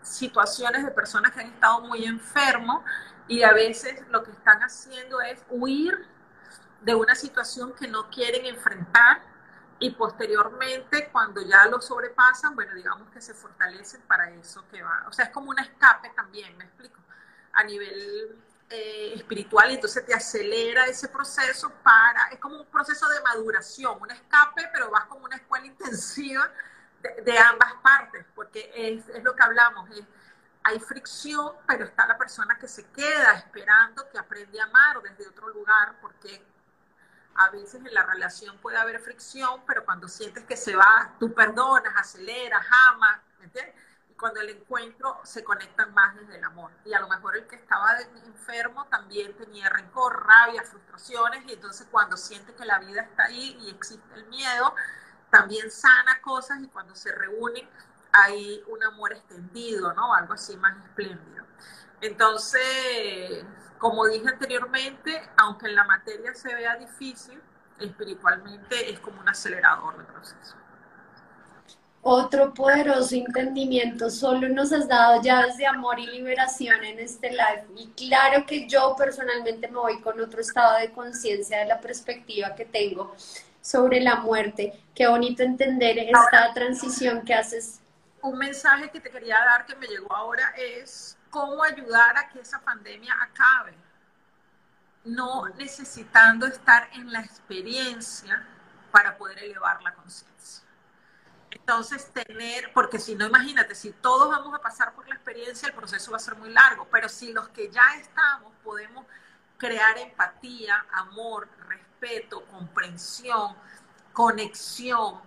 [0.03, 2.83] situaciones de personas que han estado muy enfermos
[3.29, 6.07] y a veces lo que están haciendo es huir
[6.83, 9.34] de una situación que no quieren enfrentar
[9.85, 15.05] y posteriormente cuando ya lo sobrepasan, bueno, digamos que se fortalecen para eso que va.
[15.09, 16.99] O sea, es como un escape también, me explico,
[17.53, 23.07] a nivel eh, espiritual y entonces te acelera ese proceso para, es como un proceso
[23.11, 26.51] de maduración, un escape, pero vas como una escuela intensiva
[27.23, 30.05] de, ambas partes, porque es, es lo que hablamos, es,
[30.63, 35.29] hay fricción, pero está la persona que se queda esperando que aprende a amar desde
[35.29, 36.54] otro lugar, porque
[37.37, 41.33] a veces en la relación puede haber fricción, pero cuando sientes que se va, tú
[41.35, 43.75] perdonas, aceleras, amas, ¿me entiendes?
[44.11, 46.71] Y cuando el encuentro se conectan más desde el amor.
[46.85, 48.01] Y a lo mejor el que estaba
[48.45, 53.57] enfermo también tenía rencor, rabia, frustraciones, y entonces cuando siente que la vida está ahí
[53.61, 54.75] y existe el miedo,
[55.31, 57.69] también sana cosas y cuando se reúnen
[58.13, 60.15] hay un amor extendido, ¿no?
[60.15, 61.45] Algo así más espléndido.
[62.01, 63.45] Entonces,
[63.79, 67.41] como dije anteriormente, aunque en la materia se vea difícil,
[67.81, 70.57] espiritualmente es como un acelerador de proceso.
[72.07, 77.65] Otro poderoso entendimiento, solo nos has dado llaves de amor y liberación en este live.
[77.77, 82.55] Y claro que yo personalmente me voy con otro estado de conciencia de la perspectiva
[82.55, 83.15] que tengo
[83.63, 84.79] sobre la muerte.
[84.95, 87.81] Qué bonito entender esta transición que haces.
[88.21, 92.39] Un mensaje que te quería dar que me llegó ahora es cómo ayudar a que
[92.39, 93.75] esa pandemia acabe,
[95.05, 98.47] no necesitando estar en la experiencia
[98.93, 100.65] para poder elevar la conciencia.
[101.51, 105.75] Entonces, tener, porque si no, imagínate, si todos vamos a pasar por la experiencia, el
[105.75, 109.05] proceso va a ser muy largo, pero si los que ya estamos podemos
[109.59, 113.57] crear empatía, amor, respeto, comprensión,
[114.13, 115.21] conexión,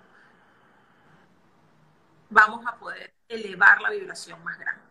[2.29, 4.86] vamos a poder elevar la vibración más grande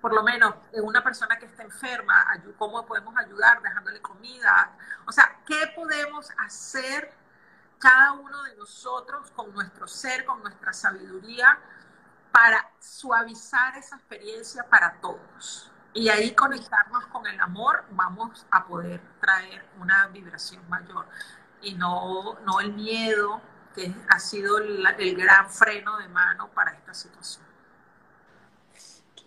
[0.00, 2.26] por lo menos una persona que está enferma,
[2.56, 4.72] cómo podemos ayudar dejándole comida.
[5.06, 7.12] O sea, ¿qué podemos hacer
[7.78, 11.58] cada uno de nosotros con nuestro ser, con nuestra sabiduría,
[12.32, 15.70] para suavizar esa experiencia para todos.
[15.94, 21.06] Y ahí conectarnos con el amor, vamos a poder traer una vibración mayor
[21.60, 23.40] y no, no el miedo,
[23.74, 27.47] que ha sido el, el gran freno de mano para esta situación.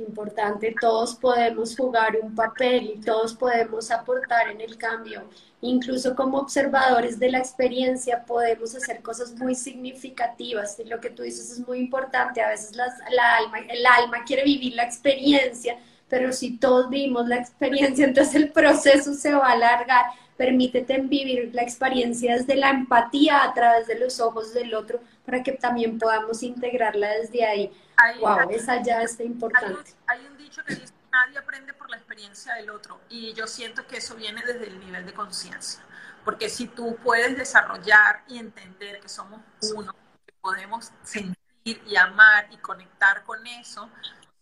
[0.08, 5.24] Importante, todos podemos jugar un papel y todos podemos aportar en el cambio.
[5.62, 10.80] Incluso como observadores de la experiencia podemos hacer cosas muy significativas.
[10.80, 12.42] Y lo que tú dices es muy importante.
[12.42, 15.78] A veces la alma, el alma quiere vivir la experiencia,
[16.10, 20.06] pero si todos vivimos la experiencia, entonces el proceso se va a alargar.
[20.42, 25.44] Permítete vivir la experiencia desde la empatía a través de los ojos del otro para
[25.44, 27.72] que también podamos integrarla desde ahí.
[28.20, 29.94] wow, esa ya está importante.
[30.08, 33.86] Hay, un dicho que dice, nadie aprende por la experiencia del otro y yo siento
[33.86, 35.84] que eso viene desde el nivel de conciencia,
[36.26, 39.42] porque si tú puedes desarrollar y entender que somos
[39.76, 39.94] uno,
[40.26, 43.92] que podemos sentir y amar y conectar con eso,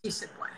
[0.02, 0.54] sí se puede.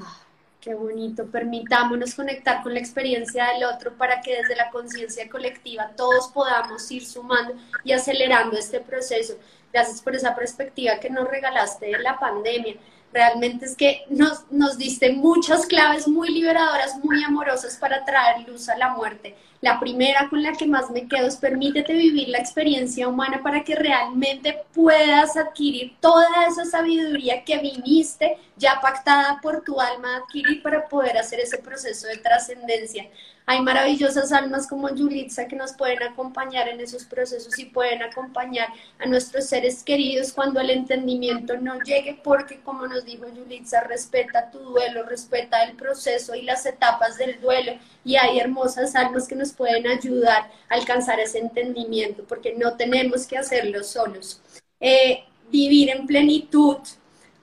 [0.00, 0.25] Ah,
[0.66, 1.26] qué bonito.
[1.26, 6.90] Permitámonos conectar con la experiencia del otro para que desde la conciencia colectiva todos podamos
[6.90, 7.54] ir sumando
[7.84, 9.34] y acelerando este proceso.
[9.72, 12.74] Gracias por esa perspectiva que nos regalaste de la pandemia.
[13.12, 18.68] Realmente es que nos, nos diste muchas claves muy liberadoras, muy amorosas para traer luz
[18.68, 19.36] a la muerte.
[19.60, 23.64] La primera con la que más me quedo es permítete vivir la experiencia humana para
[23.64, 30.62] que realmente puedas adquirir toda esa sabiduría que viniste ya pactada por tu alma adquirir
[30.62, 33.08] para poder hacer ese proceso de trascendencia.
[33.48, 38.68] Hay maravillosas almas como Yulitza que nos pueden acompañar en esos procesos y pueden acompañar
[38.98, 44.50] a nuestros seres queridos cuando el entendimiento no llegue, porque como nos dijo Yulitza, respeta
[44.50, 49.36] tu duelo, respeta el proceso y las etapas del duelo y hay hermosas almas que
[49.36, 54.40] nos pueden ayudar a alcanzar ese entendimiento, porque no tenemos que hacerlo solos.
[54.80, 56.78] Eh, vivir en plenitud,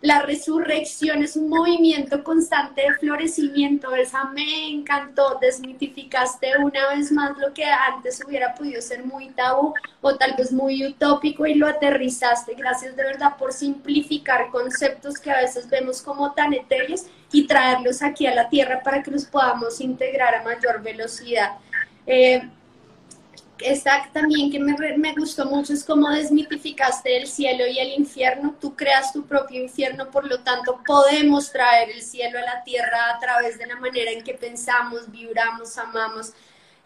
[0.04, 3.96] la resurrección es un movimiento constante de florecimiento.
[3.96, 5.40] Esa me encantó.
[5.40, 10.52] Desmitificaste una vez más lo que antes hubiera podido ser muy tabú o tal vez
[10.52, 12.54] muy utópico y lo aterrizaste.
[12.56, 18.02] Gracias de verdad por simplificar conceptos que a veces vemos como tan etéreos y traerlos
[18.02, 21.52] aquí a la tierra para que los podamos integrar a mayor velocidad.
[22.06, 22.42] Eh,
[23.60, 28.56] esta también que me, me, gustó mucho es cómo desmitificaste el cielo y el infierno.
[28.60, 33.12] Tú creas tu propio infierno, por lo tanto podemos traer el cielo a la tierra
[33.12, 36.34] a través de la manera en que pensamos, vibramos, amamos.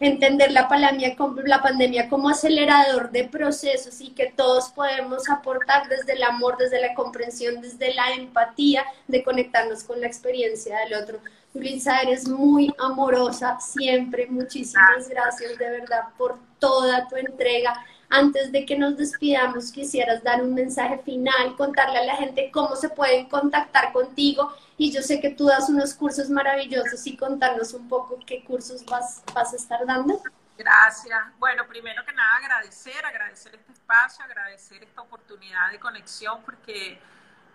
[0.00, 6.12] Entender la pandemia, la pandemia como acelerador de procesos y que todos podemos aportar desde
[6.12, 11.18] el amor, desde la comprensión, desde la empatía, de conectarnos con la experiencia del otro.
[11.54, 14.26] Lisa, eres muy amorosa siempre.
[14.26, 17.84] Muchísimas gracias de verdad por toda tu entrega.
[18.10, 22.74] Antes de que nos despidamos, quisieras dar un mensaje final, contarle a la gente cómo
[22.74, 24.52] se pueden contactar contigo.
[24.78, 28.84] Y yo sé que tú das unos cursos maravillosos y contarnos un poco qué cursos
[28.86, 30.22] vas, vas a estar dando.
[30.56, 31.20] Gracias.
[31.38, 36.98] Bueno, primero que nada agradecer, agradecer este espacio, agradecer esta oportunidad de conexión porque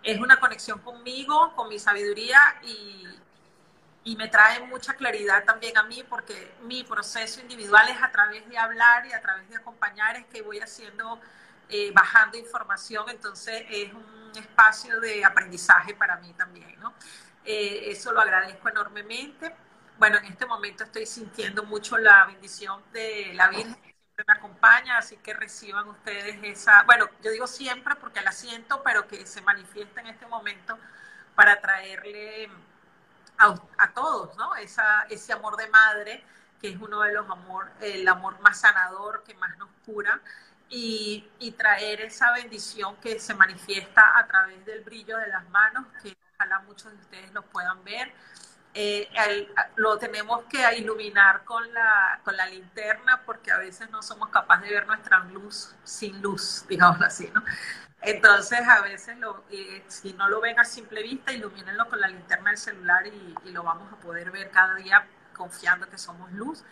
[0.04, 3.08] es una conexión conmigo, con mi sabiduría y,
[4.04, 8.48] y me trae mucha claridad también a mí porque mi proceso individual es a través
[8.50, 11.20] de hablar y a través de acompañar es que voy haciendo,
[11.70, 16.94] eh, bajando información, entonces es un espacio de aprendizaje para mí también, ¿no?
[17.46, 19.56] Eh, eso lo agradezco enormemente.
[19.98, 24.34] Bueno, en este momento estoy sintiendo mucho la bendición de la Virgen que siempre me
[24.34, 29.26] acompaña, así que reciban ustedes esa, bueno, yo digo siempre porque la siento, pero que
[29.26, 30.78] se manifiesta en este momento
[31.36, 32.50] para traerle
[33.38, 34.56] a, todos, ¿no?
[34.56, 36.24] Esa, ese amor de madre,
[36.62, 40.22] que es uno de los amor, el amor más sanador, que más nos cura,
[40.70, 45.86] y, y, traer esa bendición que se manifiesta a través del brillo de las manos,
[46.02, 48.12] que ojalá muchos de ustedes lo puedan ver.
[48.76, 49.08] Eh,
[49.76, 54.68] lo tenemos que iluminar con la, con la linterna porque a veces no somos capaces
[54.68, 57.44] de ver nuestra luz sin luz, digamos así, ¿no?
[58.04, 62.08] Entonces, a veces, lo, eh, si no lo ven a simple vista, ilumínenlo con la
[62.10, 66.64] linterna del celular y, lo vamos a poder ver cada día confiando que somos luz.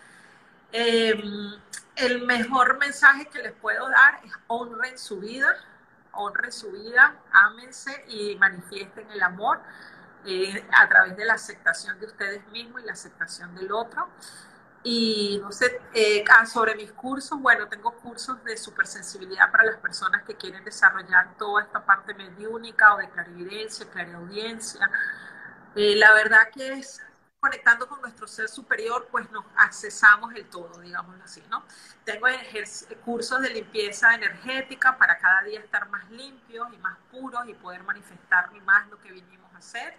[0.74, 1.60] Em,
[1.96, 5.56] el mejor mensaje que les puedo dar es honren su vida,
[6.12, 9.62] honren su vida, ámense y manifiesten el amor
[10.26, 14.10] eh, a través de la aceptación de ustedes mismos y la aceptación del otro.
[14.84, 19.78] Y no sé, eh, ah, sobre mis cursos, bueno, tengo cursos de supersensibilidad para las
[19.78, 24.90] personas que quieren desarrollar toda esta parte mediúnica o de clarividencia, clariaudiencia.
[25.76, 27.02] Eh, la verdad que es
[27.40, 31.64] conectando con nuestro ser superior, pues nos accesamos el todo, digámoslo así, ¿no?
[32.04, 32.28] Tengo
[33.04, 37.84] cursos de limpieza energética para cada día estar más limpios y más puros y poder
[37.84, 39.98] manifestar más lo que vinimos a hacer.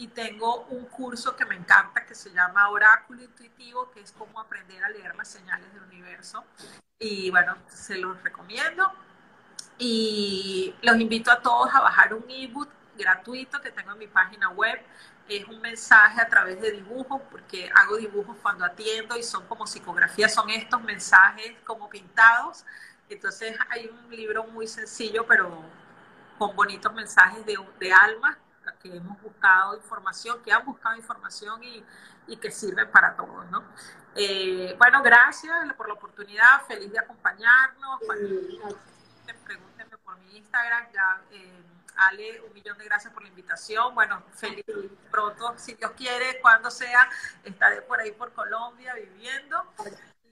[0.00, 4.40] Y tengo un curso que me encanta que se llama Oráculo Intuitivo, que es cómo
[4.40, 6.42] aprender a leer las señales del universo.
[6.98, 8.90] Y bueno, se los recomiendo.
[9.76, 14.48] Y los invito a todos a bajar un ebook gratuito que tengo en mi página
[14.50, 14.80] web
[15.30, 19.66] es un mensaje a través de dibujos, porque hago dibujos cuando atiendo y son como
[19.66, 22.64] psicografías, son estos mensajes como pintados.
[23.08, 25.62] Entonces hay un libro muy sencillo, pero
[26.38, 28.38] con bonitos mensajes de, de alma
[28.78, 31.84] que hemos buscado información, que han buscado información y,
[32.26, 33.64] y que sirven para todos, ¿no?
[34.14, 38.00] Eh, bueno, gracias por la oportunidad, feliz de acompañarnos.
[39.44, 41.22] Pregúntenme por mi Instagram, ya...
[41.32, 41.64] Eh,
[42.00, 43.94] Ale, un millón de gracias por la invitación.
[43.94, 44.64] Bueno, feliz
[45.10, 47.08] pronto, si Dios quiere, cuando sea,
[47.44, 49.62] estaré por ahí por Colombia viviendo.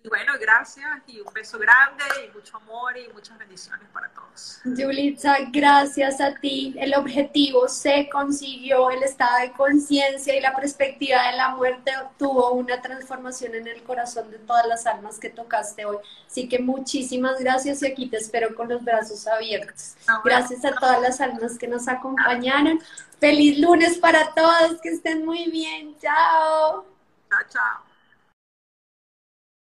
[0.09, 4.59] Y bueno, gracias y un beso grande y mucho amor y muchas bendiciones para todos.
[4.65, 6.75] Julitza, gracias a ti.
[6.79, 12.53] El objetivo se consiguió, el estado de conciencia y la perspectiva de la muerte tuvo
[12.53, 15.99] una transformación en el corazón de todas las almas que tocaste hoy.
[16.27, 19.95] Así que muchísimas gracias y aquí te espero con los brazos abiertos.
[20.25, 22.81] Gracias a todas las almas que nos acompañaron.
[23.21, 25.95] Feliz lunes para todos, que estén muy bien.
[26.01, 26.87] Chao.
[27.29, 27.88] Chao, chao.